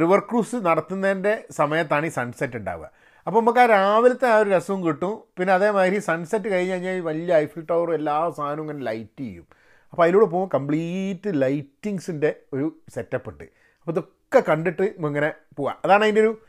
റിവർ 0.00 0.18
ക്രൂസ് 0.18 0.56
നടത്തുന്നതിന്റെ 0.56 1.44
സമയത്താണ് 1.50 2.06
ഈ 2.06 2.08
സൺസെറ്റ് 2.08 2.56
ഉണ്ടാവുക. 2.56 2.90
അപ്പോൾ 3.26 3.40
നമുക്ക് 3.40 3.58
ആ 3.58 3.66
രാവിലത്തെ 3.66 4.26
ആ 4.28 4.36
ഒരു 4.36 4.50
രസവും 4.50 4.86
കിട്ടും. 4.86 5.22
പിന്നെ 5.38 5.54
അതേമാതിരി 5.54 5.98
സൺസെറ്റ് 5.98 6.48
കഴിഞ്ഞ് 6.48 6.72
കഴിഞ്ഞാൽ 6.72 6.92
ഈ 6.92 7.00
വലിയ 7.00 7.34
ഐഫിൽ 7.34 7.66
ടവറും 7.70 7.94
എല്ലാ 7.94 8.30
സാധനവും 8.30 8.70
ഇങ്ങനെ 8.70 8.84
ലൈറ്റ് 8.84 9.20
ചെയ്യും. 9.20 9.46
അപ്പോൾ 9.90 10.02
അതിലൂടെ 10.02 10.24
പോകുമ്പോൾ 10.24 10.56
കംപ്ലീറ്റ് 10.56 11.30
ലൈറ്റിങ്സിന്റെ 11.34 12.36
ഒരു 12.52 12.76
സെറ്റപ്പ് 12.94 13.28
ഉണ്ട്. 13.30 13.44
അപ്പോൾ 13.80 13.92
ഇതൊക്കെ 13.92 14.42
കണ്ടിട്ട് 14.50 14.82
ഇങ്ങനെ 14.82 15.32
പോവാം. 15.56 15.76
അതാണ് 15.84 16.02
അതിന്റെ 16.02 16.20
ഒരു 16.20 16.42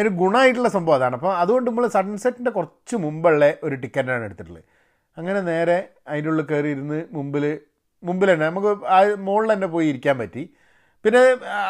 അതിന് 0.00 0.12
ഗുണമായിട്ടുള്ള 0.20 0.68
സംഭവം 0.68 0.94
അതാണ്. 0.94 1.14
അപ്പോൾ 1.14 1.32
അതുകൊണ്ട് 1.36 1.70
നമ്മൾ 1.70 1.86
സൺസെറ്റിന്റെ 1.86 2.50
കുറച്ച് 2.50 2.96
മുമ്പുള്ള 2.96 3.44
ഒരു 3.62 3.74
ടിക്കറ്റാണ് 3.74 4.24
എടുത്തിട്ടുള്ളത്. 4.24 4.64
അങ്ങനെ 5.16 5.40
നേരെ 5.40 5.76
അതിന്റെ 6.08 6.30
ഉള്ളിൽ 6.30 6.46
കയറി 6.50 6.70
ഇരുന്ന് 6.70 6.98
മുമ്പിൽ 7.12 7.44
മുമ്പിൽ 8.02 8.28
തന്നെ 8.32 8.46
നമുക്ക് 8.46 8.70
ആ 8.96 8.98
മുകളിൽ 9.26 9.52
തന്നെ 9.52 9.66
പോയി 9.66 9.86
ഇരിക്കാൻ 9.86 10.18
പറ്റി. 10.18 10.42
പിന്നെ 11.04 11.20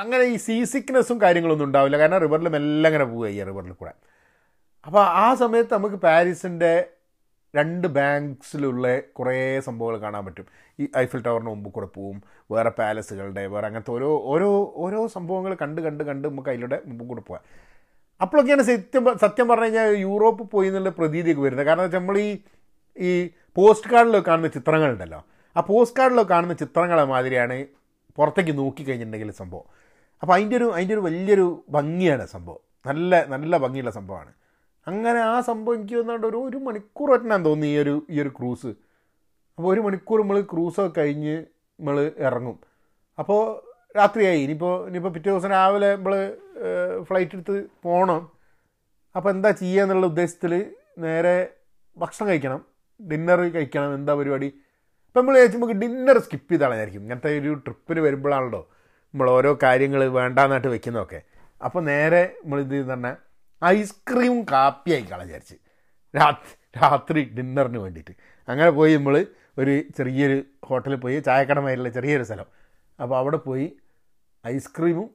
അങ്ങനെ 0.02 0.24
ഈ 0.24 0.36
സീ 0.36 0.64
സിക്നെസ്സും 0.64 1.20
കാര്യങ്ങളൊന്നും 1.20 1.66
ഉണ്ടാവില്ല. 1.66 1.96
കാരണം 1.98 2.18
റിവറിൽ 2.18 2.48
എല്ലാം 2.56 2.88
അങ്ങനെ 2.90 3.04
പോവുക 3.04 3.28
ഈ 3.28 3.40
റിവറിൽ 3.50 3.72
കൂടെ. 3.72 3.92
അപ്പോൾ 4.86 5.02
ആ 5.24 5.26
സമയത്ത് 5.34 5.74
നമുക്ക് 5.74 5.96
പാരീസിന്റെ 5.96 6.72
രണ്ട് 7.54 7.86
ബാങ്ക്സിലുള്ള 7.88 9.00
കുറേ 9.18 9.60
സംഭവങ്ങൾ 9.68 10.00
കാണാൻ 10.00 10.22
പറ്റും. 10.26 10.46
ഈ 10.78 10.84
ഐഫിൽ 10.96 11.20
ടവറിന് 11.26 11.50
മുമ്പ് 11.50 11.68
കൂടെ 11.76 11.88
പോവും 11.96 12.18
വേറെ 12.54 12.70
പാലസുകളുടെ 12.70 13.46
വേറെ 13.46 13.66
അങ്ങനത്തെ 13.66 13.92
ഓരോ 13.96 14.10
ഓരോ 14.32 14.50
ഓരോ 14.84 15.00
സംഭവങ്ങൾ 15.16 15.54
കണ്ട് 15.54 15.80
കണ്ട് 15.86 16.04
കണ്ട് 16.10 16.28
നമുക്ക് 16.28 16.50
അതിലൂടെ 16.52 16.78
മുമ്പ് 16.86 17.04
കൂടെ 17.10 17.20
പോകാം 17.20 17.44
അപ്പോഴൊക്കെയാണ് 18.20 18.62
സത്യം 18.62 19.18
സത്യം 19.18 19.48
പറഞ്ഞു 19.48 19.64
കഴിഞ്ഞാൽ 19.64 19.96
യൂറോപ്പ് 19.96 20.50
പോയി 20.50 20.68
എന്നുള്ള 20.68 20.88
പ്രതീതിയൊക്കെ 20.88 21.42
വരുന്നത്. 21.42 21.66
കാരണം 21.66 21.82
വെച്ചാൽ 21.82 21.98
നമ്മൾ 21.98 22.18
ഈ 22.18 22.38
ഈ 22.98 23.30
പോസ്റ്റ് 23.56 23.90
കാർഡിലൊക്കെ 23.90 24.30
കാണുന്ന 24.30 24.48
ചിത്രങ്ങളുണ്ടല്ലോ 24.48 25.20
ആ 25.56 25.60
പോസ്റ്റ് 25.60 25.98
കാർഡിലൊക്കെ 25.98 26.34
കാണുന്ന 26.34 26.54
ചിത്രങ്ങളെ 26.54 27.04
മാതിരിയാണ് 27.04 27.66
പുറത്തേക്ക് 28.16 28.58
നോക്കിക്കഴിഞ്ഞിട്ടുണ്ടെങ്കിൽ 28.58 29.30
സംഭവം. 29.30 29.64
അപ്പോൾ 30.22 30.32
അതിന്റെ 30.32 30.56
ഒരു 30.56 30.72
അതിന്റെ 30.72 30.94
ഒരു 30.94 31.00
വലിയൊരു 31.00 31.64
ഭംഗിയാണ് 31.70 32.26
സംഭവം. 32.26 32.58
നല്ല 32.86 33.26
നല്ല 33.26 33.56
ഭംഗിയുള്ള 33.56 33.90
സംഭവമാണ്. 33.90 34.32
അങ്ങനെ 34.86 35.20
ആ 35.20 35.40
സംഭവം 35.40 35.76
എനിക്ക് 35.76 35.94
വന്നുകൊണ്ട് 35.94 36.26
ഒരു 36.26 36.36
ഒരു 36.36 36.56
മണിക്കൂർ 36.56 37.10
പറ്റാൻ 37.10 37.44
തോന്നി 37.44 37.66
ഈ 37.66 37.78
ഒരു 37.78 38.06
ഈ 38.10 38.20
ഒരു 38.20 38.28
ക്രൂസ്. 38.28 38.66
അപ്പോൾ 39.58 39.72
ഒരു 39.72 39.80
മണിക്കൂർ 39.80 40.20
നമ്മൾ 40.20 40.40
ക്രൂസൊക്കെ 40.40 41.00
കഴിഞ്ഞ് 41.00 41.44
നമ്മൾ 41.80 42.12
ഇറങ്ങും. 42.18 42.58
അപ്പോൾ 43.18 43.69
രാത്രിയായി. 43.96 44.40
ഇനിയിപ്പോൾ 44.44 44.74
ഇനിയിപ്പോൾ 44.88 45.12
പിറ്റേ 45.14 45.30
ദിവസം 45.30 45.50
രാവിലെ 45.50 45.90
നമ്മൾ 45.96 46.14
ഫ്ലൈറ്റ് 47.08 47.34
എടുത്ത് 47.36 47.54
പോകണം 47.82 48.20
അപ്പോൾ 49.16 49.30
എന്താ 49.30 49.50
ചെയ്യുക 49.50 49.84
എന്നുള്ള 49.84 50.06
ഉദ്ദേശത്തിൽ 50.06 50.52
നേരെ 51.04 51.36
ഭക്ഷണം 51.96 52.28
കഴിക്കണം. 52.28 52.60
ഡിന്നർ 53.00 53.40
കഴിക്കണം. 53.56 53.94
എന്താ 53.94 54.14
പരിപാടി? 54.14 54.48
ഇപ്പം 55.06 55.20
നമ്മൾ 55.20 55.36
ചോദിച്ചാൽ 55.36 55.58
നമുക്ക് 55.58 55.76
ഡിന്നർ 55.82 56.18
സ്കിപ്പ് 56.18 56.52
ചെയ്താണ് 56.52 56.74
വിചാരിക്കും. 56.74 57.02
ഇങ്ങനത്തെ 57.02 57.38
ഒരു 57.38 57.54
ട്രിപ്പിന് 57.64 58.00
വരുമ്പോഴാണല്ലോ 58.00 58.60
നമ്മൾ 59.12 59.30
ഓരോ 59.30 59.58
കാര്യങ്ങൾ 59.62 60.08
വേണ്ടാന്നായിട്ട് 60.18 60.68
വെക്കുന്നതൊക്കെ. 60.68 61.20
അപ്പോൾ 61.64 61.82
നേരെ 61.82 62.22
നമ്മൾ 62.42 62.60
ഇത് 62.60 62.92
തന്നെ 62.92 63.12
ഐസ്ക്രീം 63.62 64.36
കാപ്പി 64.52 64.90
ആയിക്കാളെ 64.96 65.24
വിചാരിച്ച്. 65.24 65.56
രാത്രി 66.14 66.54
രാത്രി 66.82 67.20
ഡിന്നറിന് 67.36 67.78
വേണ്ടിയിട്ട്. 67.78 68.14
അങ്ങനെ 68.48 68.70
പോയി 68.70 68.92
നമ്മൾ 68.96 69.26
ഒരു 69.58 69.74
ചെറിയൊരു 69.96 70.36
ഹോട്ടലിൽ 70.64 70.98
പോയി 71.04 71.16
ചായക്കടമായിട്ടുള്ള 71.18 71.90
ചെറിയൊരു 71.98 72.22
സ്ഥലം. 72.28 72.48
അപ്പോൾ 73.02 73.16
അവിടെ 73.20 73.38
പോയി 73.46 73.66
ഐസ്ക്രീമും 74.44 75.08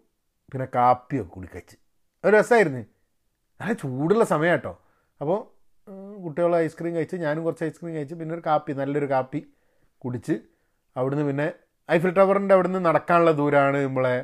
പിന്നെ 0.52 0.68
കാപ്പിയും 0.76 1.28
കൂടി 1.34 1.48
കഴിച്ച്. 1.54 1.78
ഒരു 2.24 2.34
രസമായിരുന്നു 2.38 2.82
നല്ല 3.60 3.74
ചൂടുള്ള 3.82 4.24
സമയം 4.34 4.54
കേട്ടോ 4.56 4.74
അപ്പോൾ 5.22 5.40
കുട്ടികൾ 6.26 6.52
ഐസ്ക്രീം 6.56 6.94
കഴിച്ച് 6.96 7.18
ഞാനും 7.26 7.44
കുറച്ച് 7.44 7.64
ഐസ്ക്രീം 7.64 7.94
കഴിച്ച് 7.96 8.16
പിന്നെ 8.20 8.34
ഒരു 8.36 8.44
കാപ്പി 8.46 8.72
നല്ലൊരു 8.80 9.08
കാപ്പി 9.14 9.40
കുടിച്ച് 10.02 10.36
അവിടുന്ന് 10.96 11.26
പിന്നെ 11.30 11.48
ഐഫിൽ 11.90 12.12
ടവറിന്റെ 12.18 12.54
അവിടുന്ന് 12.56 12.80
നടക്കാനുള്ള 12.86 13.32
ദൂരമാണ് 13.32 13.80
നമ്മളെ 13.88 14.16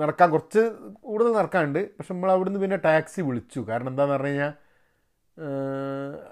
നടക്കാൻ 0.00 0.28
കുറച്ച് 0.30 0.62
കൂടുതൽ 1.06 1.30
നടക്കാനുണ്ട്. 1.32 1.82
പക്ഷെ 1.96 2.14
നമ്മൾ 2.14 2.30
അവിടുന്ന് 2.30 2.60
പിന്നെ 2.60 2.78
ടാക്സി 2.86 3.20
വിളിച്ചു. 3.28 3.60
കാരണം 3.68 3.88
എന്താണെന്ന് 3.92 4.16
പറഞ്ഞു 4.16 4.30
കഴിഞ്ഞാൽ 4.30 4.52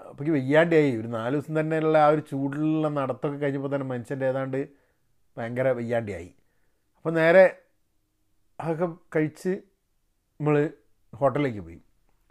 അപ്പോഴേക്ക് 0.09 0.33
വയ്യാണ്ടായി. 0.37 0.91
ഒരു 1.01 1.07
നാല് 1.07 1.33
ദിവസം 1.35 1.59
തന്നെയുള്ള 1.59 1.97
ആ 2.05 2.09
ഒരു 2.15 2.21
ചൂടുള്ള 2.31 2.87
നടത്തൊക്കെ 2.99 3.37
കഴിഞ്ഞപ്പോൾ 3.37 3.71
തന്നെ 3.75 3.87
മനുഷ്യന്റെ 3.93 4.27
ഏതാണ്ട് 4.31 4.59
ഭയങ്കര 5.37 5.67
വയ്യാണ്ടിയായി. 5.71 6.29
അപ്പോൾ 6.97 7.11
നേരെ 7.11 7.45
അതൊക്കെ 8.59 8.87
കഴിച്ച് 9.15 9.51
നമ്മൾ 10.39 10.69
ഹോട്ടലിലേക്ക് 11.13 11.61
പോയി. 11.61 11.79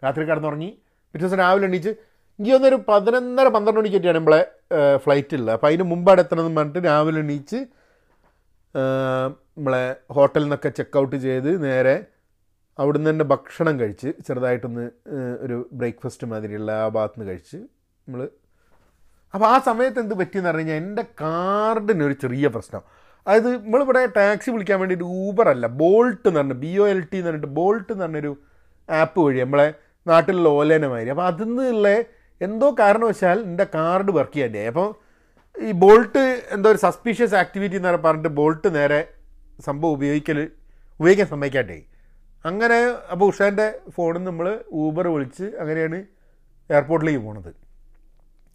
രാത്രി 0.03 0.23
കിടന്നുറങ്ങി. 0.23 0.69
പിറ്റേ 1.13 1.25
ദിവസം 1.25 1.39
രാവിലെ 1.39 1.67
എണീച്ച് 1.67 1.89
എനിക്ക് 1.89 2.51
തോന്നുന്നൊരു 2.51 2.83
പതിനൊന്നര 2.87 3.47
പന്ത്രണ്ട് 3.47 3.79
മണിക്ക് 3.79 3.97
പറ്റിയാണ് 3.97 4.17
നമ്മളെ 4.17 4.41
ഫ്ലൈറ്റ് 4.97 5.35
ഉള്ളത് 5.35 5.53
അപ്പോൾ 5.53 5.67
അതിന് 5.67 5.83
മുമ്പാണ് 5.83 6.19
എത്തണമെന്ന് 6.19 6.61
പറഞ്ഞിട്ട് 6.61 6.87
രാവിലെ 6.87 7.19
എണീച്ച് 7.19 7.59
നമ്മളെ 9.57 9.95
ഹോട്ടലിൽ 10.11 10.43
നിന്നൊക്കെ 10.43 10.69
ചെക്ക് 10.69 10.97
ഔട്ട് 10.97 11.15
ചെയ്ത് 11.15 11.63
നേരെ 11.63 11.95
അവിടുന്ന് 12.79 13.09
തന്നെ 13.09 13.25
ഭക്ഷണം 13.25 13.79
കഴിച്ച് 13.79 14.13
ചെറുതായിട്ടൊന്ന് 14.27 14.85
ഒരു 15.39 15.69
ബ്രേക്ക്ഫാസ്റ്റ് 15.73 16.27
മാതിരിയുള്ള 16.27 16.71
ആ 16.71 16.87
ഭാഗത്ത് 16.87 17.19
നിന്ന് 17.19 17.31
കഴിച്ച് 17.31 17.57
നമ്മൾ 17.57 18.21
അപ്പോൾ 19.33 19.47
ആ 19.53 19.55
സമയത്ത് 19.67 19.99
എന്ത് 20.03 20.15
പറ്റിയെന്ന് 20.19 20.49
പറഞ്ഞു 20.49 20.63
കഴിഞ്ഞാൽ 20.63 20.79
എന്റെ 20.83 21.03
കാർഡിന് 21.21 22.03
ഒരു 22.07 22.15
ചെറിയ 22.23 22.47
പ്രശ്നം. 22.55 22.81
അതായത് 23.27 23.49
നമ്മളിവിടെ 23.55 24.01
ടാക്സി 24.17 24.49
വിളിക്കാൻ 24.53 24.77
വേണ്ടിയിട്ട് 24.81 25.07
ഊബർ 25.23 25.47
അല്ല 25.53 25.65
ബോൾട്ട് 25.81 26.23
എന്ന് 26.29 26.39
പറഞ്ഞ 26.39 26.55
ബി 26.63 26.71
ഒ 26.81 26.85
എൽ 26.93 27.01
ടി 27.09 27.17
എന്ന് 27.17 27.29
പറഞ്ഞിട്ട് 27.29 27.51
ബോൾട്ട് 27.59 27.89
എന്ന് 27.93 28.05
പറഞ്ഞൊരു 28.05 28.31
ആപ്പ് 28.89 29.19
വഴി 29.25 29.39
നമ്മളെ 29.43 29.67
നാട്ടിലുള്ള 30.05 30.49
ഓലേനെ 30.59 30.87
മാതിരി 30.87 31.11
അപ്പോൾ 31.15 31.27
അതിൽ 31.31 31.47
നിന്നുള്ള 31.49 31.89
എന്തോ 32.41 32.67
കാരണവശാൽ 32.79 33.37
എന്റെ 33.49 33.65
കാർഡ് 33.75 34.11
വർക്ക് 34.17 34.35
ചെയ്യാണ്ടായി 34.35 34.69
അപ്പോൾ 34.71 34.89
ഈ 35.55 35.71
ബോൾട്ട് 35.83 36.23
എന്തോ 36.55 36.67
ഒരു 36.71 36.79
സസ്പീഷ്യസ് 36.87 37.35
ആക്ടിവിറ്റി 37.35 37.77
എന്ന് 37.79 37.97
പറഞ്ഞിട്ട് 38.07 38.33
ബോൾട്ട് 38.39 38.69
നേരെ 38.75 38.99
സംഭവം 39.65 39.93
ഉപയോഗിക്കൽ 39.93 40.37
ഉപയോഗിക്കാൻ 40.99 41.27
സമ്മതിക്കാണ്ടായി 41.27 41.83
അങ്ങനെ 42.45 42.77
അപ്പോൾ 43.11 43.25
ഉഷാന്റെ 43.25 43.65
ഫോണിൽ 43.95 44.23
നമ്മൾ 44.23 44.47
ഊബർ 44.83 45.07
വിളിച്ച് 45.07 45.47
അങ്ങനെയാണ് 45.61 45.99
എയർപോർട്ടിലേക്ക് 46.69 47.21
പോണത്. 47.21 47.51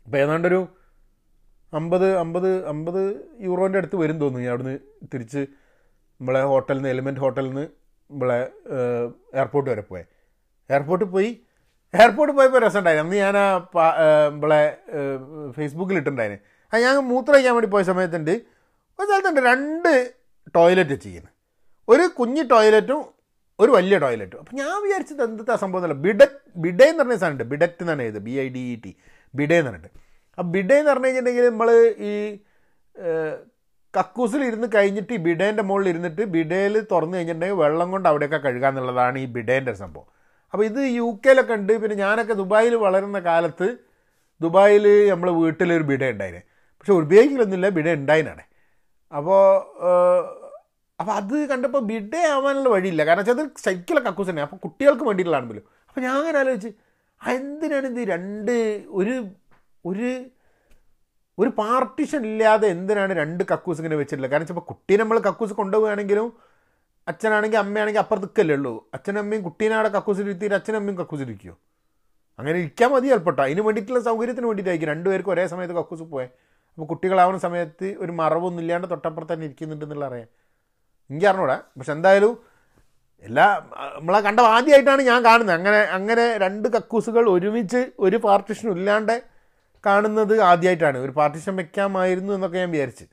അപ്പോൾ 0.06 0.18
ഏതാണ്ടൊരു 0.18 0.60
അമ്പത് 1.74 2.08
അമ്പത് 2.16 2.50
അമ്പത് 2.72 3.00
യൂറോന്റെ 3.40 3.78
അടുത്ത് 3.78 3.96
വരും 3.96 4.18
തോന്നുന്നു. 4.20 4.48
അവിടുന്ന് 4.48 4.74
തിരിച്ച് 5.14 5.38
നമ്മളെ 6.20 6.42
ഹോട്ടലിൽ 6.42 6.78
നിന്ന് 6.78 6.88
എലിമെന്റ് 6.88 7.20
ഹോട്ടലിൽ 7.20 7.48
നിന്ന് 7.48 7.64
നമ്മളെ 8.10 8.38
എയർപോർട്ട് 9.38 9.70
വരെ 9.70 9.80
പോയെ. 9.80 10.04
എയർപോർട്ടിൽ 10.70 11.08
പോയി 11.08 11.30
എയർപോർട്ടിൽ 11.94 12.34
പോയപ്പോൾ 12.36 12.60
രസമുണ്ടായിരുന്നു 12.66 13.06
അന്ന് 13.06 13.16
ഞാൻ 13.24 13.36
ആ 13.38 13.46
നമ്മളെ 14.30 14.62
ഫേസ്ബുക്കിൽ 15.56 15.96
ഇട്ടിട്ടുണ്ടായിരുന്നു 15.96 16.42
ആ 16.74 16.80
ഞാൻ 16.84 16.96
മൂത്രം 17.10 17.34
കഴിക്കാൻ 17.34 17.54
വേണ്ടി 17.54 17.70
പോയ 17.70 17.82
സമയത്തുണ്ട്. 17.82 18.34
ഒരു 18.98 19.06
സ്ഥലത്തുണ്ട് 19.06 19.40
രണ്ട് 19.40 19.90
ടോയ്ലറ്റ് 20.56 20.96
ചെയ്യുന്നത് 21.04 21.32
ഒരു 21.88 22.04
കുഞ്ഞു 22.18 22.42
ടോയ്ലറ്റും 22.42 23.02
ഒരു 23.58 23.70
വലിയ 23.70 23.98
ടോയ്ലറ്റും. 23.98 24.38
അപ്പം 24.38 24.56
ഞാൻ 24.56 24.82
വിചാരിച്ചത് 24.82 25.22
എന്താ 25.24 25.56
സംഭവം 25.56 25.80
എന്നല്ല. 25.80 25.96
ബിഡറ്റ് 26.06 26.38
ബിഡേ 26.56 26.86
എന്ന് 26.90 27.02
പറഞ്ഞ 27.02 27.16
സാധനമുണ്ട്. 27.16 27.44
ബിഡറ്റ് 27.44 27.82
എന്നാണ് 27.82 28.02
ഇത് 28.02 28.18
B 28.18 28.34
I 28.44 28.48
D 28.48 28.62
E 28.72 28.76
T. 28.84 28.92
Bidet 29.34 29.58
എന്ന് 29.58 29.70
പറഞ്ഞിട്ട്. 29.70 30.00
ആ 30.38 30.42
ബിഡേ 30.42 30.78
എന്ന് 30.78 30.90
പറഞ്ഞു 30.90 31.06
കഴിഞ്ഞിട്ടുണ്ടെങ്കിൽ 31.06 31.50
നമ്മൾ 31.50 31.70
ഈ 31.98 32.12
കക്കൂസിൽ 33.96 34.44
ഇരുന്ന് 34.44 34.68
കഴിഞ്ഞിട്ട് 34.74 35.12
ഈ 35.12 35.16
ബിഡേന്റെ 35.16 35.62
മുകളിൽ 35.62 35.88
ഇരുന്നിട്ട് 35.88 36.22
ബിഡേയിൽ 36.22 36.86
തുറന്നു 36.92 37.16
കഴിഞ്ഞിട്ടുണ്ടെങ്കിൽ 37.16 37.58
വെള്ളം 37.58 37.90
കൊണ്ട് 37.90 38.08
അവിടെയൊക്കെ 38.08 38.36
കഴുകുക 38.36 38.66
എന്നുള്ളതാണ് 38.66 39.18
ഈ 39.18 39.24
ബിഡേന്റെ 39.24 39.72
സംഭവം. 39.72 40.06
അപ്പോൾ 40.52 40.64
ഇത് 40.64 40.80
യു 40.96 41.20
കെയിലൊക്കെ 41.26 41.54
ഉണ്ട്. 41.54 41.72
പിന്നെ 41.82 41.96
ഞാനൊക്കെ 41.96 42.32
ദുബായിൽ 42.32 42.74
വളരുന്ന 42.74 43.18
കാലത്ത് 43.18 43.76
ദുബായിൽ 44.40 45.10
നമ്മൾ 45.10 45.30
വീട്ടിലൊരു 45.30 45.82
ബിഡ 45.82 46.04
ഉണ്ടായിന്. 46.10 46.40
പക്ഷെ 46.78 46.92
ഉപയോഗിക്കലൊന്നുമില്ല. 46.92 47.68
ബിഡ 47.68 47.88
ഉണ്ടായിനാണ്. 47.92 48.42
അപ്പോൾ 49.12 49.42
അപ്പോൾ 51.00 51.12
അത് 51.12 51.48
കണ്ടപ്പോൾ 51.48 51.78
ബിഡ 51.78 52.16
ആവാനുള്ള 52.16 52.68
വഴിയില്ല. 52.68 53.04
കാരണം 53.04 53.20
വെച്ചാൽ 53.20 53.40
അത് 53.40 53.50
ശരിക്കുള്ള 53.64 54.00
കക്കൂസ് 54.00 54.30
തന്നെ 54.30 54.42
അപ്പോൾ 54.42 54.56
കുട്ടികൾക്ക് 54.56 55.04
വേണ്ടിയിട്ടുള്ളതാണല്ലോ 55.04 55.62
അപ്പോൾ 55.88 56.00
ഞാൻ 56.00 56.14
അങ്ങനെ 56.16 56.38
ആലോചിച്ച് 56.38 56.70
എന്തിനാണ് 57.32 57.86
ഇത് 57.92 58.00
രണ്ട് 58.14 58.54
ഒരു 59.00 59.14
ഒരു 59.84 60.10
ഒരു 61.38 61.50
പാർട്ടിഷൻ 61.60 62.26
ഇല്ലാതെ 62.30 62.66
എന്തിനാണ് 62.74 63.12
രണ്ട് 63.20 63.42
കക്കൂസ് 63.52 63.80
ഇങ്ങനെ 63.80 63.96
വെച്ചിട്ടില്ല 64.00 64.28
കാരണം 64.32 64.48
ചിലപ്പോൾ 64.48 64.66
കുട്ടീനെ 64.70 65.00
നമ്മൾ 65.02 65.18
കക്കൂസ് 65.28 65.54
കൊണ്ടുപോവുകയാണെങ്കിലും 65.60 66.26
അച്ഛനാണെങ്കിൽ 67.06 67.58
അമ്മയാണെങ്കിൽ 67.58 68.00
അപ്പുറത്ത് 68.02 68.26
നിൽക്കല്ലേ 68.26 68.54
ഉള്ളൂ. 68.58 68.74
അച്ഛനും 68.96 69.20
അമ്മയും 69.22 69.42
കുട്ടീനെ 69.46 69.74
അവിടെ 69.78 69.90
കക്കൂസിൽ 69.96 70.26
ഇരുത്തിയിട്ട് 70.28 70.56
അച്ഛനും 70.58 70.78
അമ്മയും 70.80 70.98
കക്കൂസിൽ 71.00 71.28
ഇരിക്കുമോ 71.28 71.56
അങ്ങനെ 72.38 72.56
ഇരിക്കാൻ 72.62 72.88
മതി 72.92 73.08
ചിലപ്പോൾ 73.08 73.42
അതിന് 73.46 73.62
വേണ്ടിയിട്ടുള്ള 73.66 74.00
സൗകര്യത്തിന് 74.08 74.46
വേണ്ടിയിട്ടായിരിക്കും 74.50 74.90
രണ്ടുപേർക്കും 74.92 75.32
ഒരേ 75.34 75.46
സമയത്ത് 75.52 75.74
കക്കൂസ് 75.80 76.02
പോയേ. 76.02 76.26
അപ്പോൾ 76.74 76.86
കുട്ടികളാവുന്ന 76.92 77.40
സമയത്ത് 77.46 77.88
ഒരു 78.04 78.12
മറവൊന്നും 78.20 78.62
ഇല്ലാണ്ട് 78.62 78.86
തൊട്ടപ്പുറത്ത് 78.92 79.32
തന്നെ 79.32 79.46
ഇരിക്കുന്നുണ്ടെന്നുള്ള 79.48 80.04
അറിയാം. 80.10 80.28
എനിക്ക് 81.10 81.26
അറിഞ്ഞൂടാ. 81.30 81.56
പക്ഷെ 81.78 81.92
എന്തായാലും 81.92 82.32
എല്ലാ 83.28 83.46
നമ്മളെ 83.96 84.20
കണ്ട 84.26 84.40
ആദ്യമായിട്ടാണ് 84.54 85.02
ഞാൻ 85.10 85.20
കാണുന്നത്. 85.28 85.54
അങ്ങനെ 85.58 85.80
അങ്ങനെ 85.98 86.24
രണ്ട് 86.44 86.66
കക്കൂസുകൾ 86.76 87.24
ഒരുമിച്ച് 87.34 87.80
ഒരു 88.06 88.16
പാർട്ടിഷനും 88.26 88.72
ഇല്ലാണ്ട് 88.78 89.14
കാണുന്നത് 89.84 90.34
ആദ്യമായിട്ടാണ്. 90.50 90.98
ഒരു 91.04 91.12
പാർട്ടിഷൻ 91.18 91.54
വെക്കാമായിരുന്നു 91.60 92.32
എന്നൊക്കെ 92.36 92.58
ഞാൻ 92.62 92.70
വിചാരിച്ച്. 92.74 93.06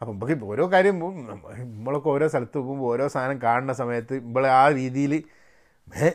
അപ്പം 0.00 0.12
നമുക്ക് 0.14 0.46
ഓരോ 0.52 0.64
കാര്യം 0.72 0.96
നമ്മളൊക്കെ 1.74 2.08
ഓരോ 2.14 2.26
സ്ഥലത്ത് 2.28 2.58
പോകുമ്പോൾ 2.58 2.88
ഓരോ 2.94 3.04
സാധനം 3.14 3.38
കാണുന്ന 3.42 3.72
സമയത്ത് 3.72 4.14
നമ്മൾ 4.24 4.44
ആ 4.60 4.64
രീതിയിൽ 4.78 5.12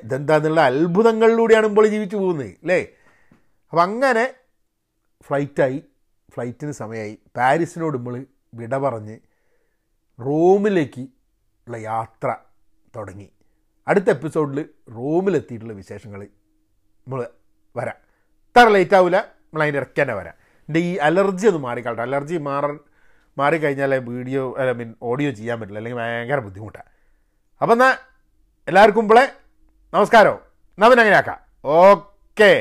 ഇതെന്താന്നുള്ള 0.04 0.62
അത്ഭുതങ്ങളിലൂടെയാണ് 0.72 1.66
നമ്മൾ 1.68 1.86
ജീവിച്ചു 1.96 2.18
പോകുന്നത് 2.18 2.52
അല്ലേ 2.64 2.80
അപ്പം 3.74 3.84
അങ്ങനെ 3.84 4.26
ഫ്ലൈറ്റായി 5.28 5.80
ഫ്ലൈറ്റിന് 6.34 6.74
സമയമായി 6.82 7.16
പാരീസിനോട് 7.38 7.98
നമ്മൾ 7.98 8.16
വിട 8.60 8.76
പറഞ്ഞ് 8.86 9.16
റോമിലേക്ക് 10.20 11.04
ഉള്ള 11.68 11.78
യാത്ര 11.78 12.30
തുടങ്ങി. 12.96 13.30
അടുത്ത 13.88 14.10
എപ്പിസോഡിൽ 14.10 14.66
റൂമിലെത്തിയിട്ടുള്ള 14.96 15.74
വിശേഷങ്ങൾ 15.74 16.24
നമ്മൾ 16.24 17.28
വരാം. 17.76 17.96
ഇത്ര 18.50 18.68
ലേറ്റ് 18.68 18.96
ആവില്ല 18.96 19.18
നമ്മൾ 19.18 19.62
അതിന്റെ 19.64 19.80
ഇടയ്ക്ക് 19.80 20.02
തന്നെ 20.02 20.14
വരാം. 20.14 20.34
എന്റെ 20.60 20.80
ഈ 20.80 20.96
അലർജി 20.96 21.48
ഒന്ന് 21.48 21.60
മാറിക്കാട്ടെ. 21.60 22.02
അലർജി 22.02 22.38
മാറാൻ 22.38 22.80
മാറിക്കഴിഞ്ഞാൽ 23.38 23.96
വീഡിയോ 23.96 24.56
ഐ 24.60 24.72
മീൻ 24.72 24.96
ഓഡിയോ 25.02 25.32
ചെയ്യാൻ 25.32 25.60
പറ്റില്ല. 25.60 25.80
അല്ലെങ്കിൽ 25.80 26.00
ഭയങ്കര 26.00 26.40
ബുദ്ധിമുട്ടാണ് 26.40 26.90
അപ്പം 27.62 27.74
എന്നാൽ 27.74 27.94
എല്ലാവർക്കും 28.68 29.02
ഇപ്പോളെ 29.02 29.34
നമസ്കാരം. 29.94 30.38
പിന്നെ 30.78 31.02
അങ്ങനെ 31.02 31.18
ആക്കാം 31.18 31.40
ഓക്കേ. 31.66 32.52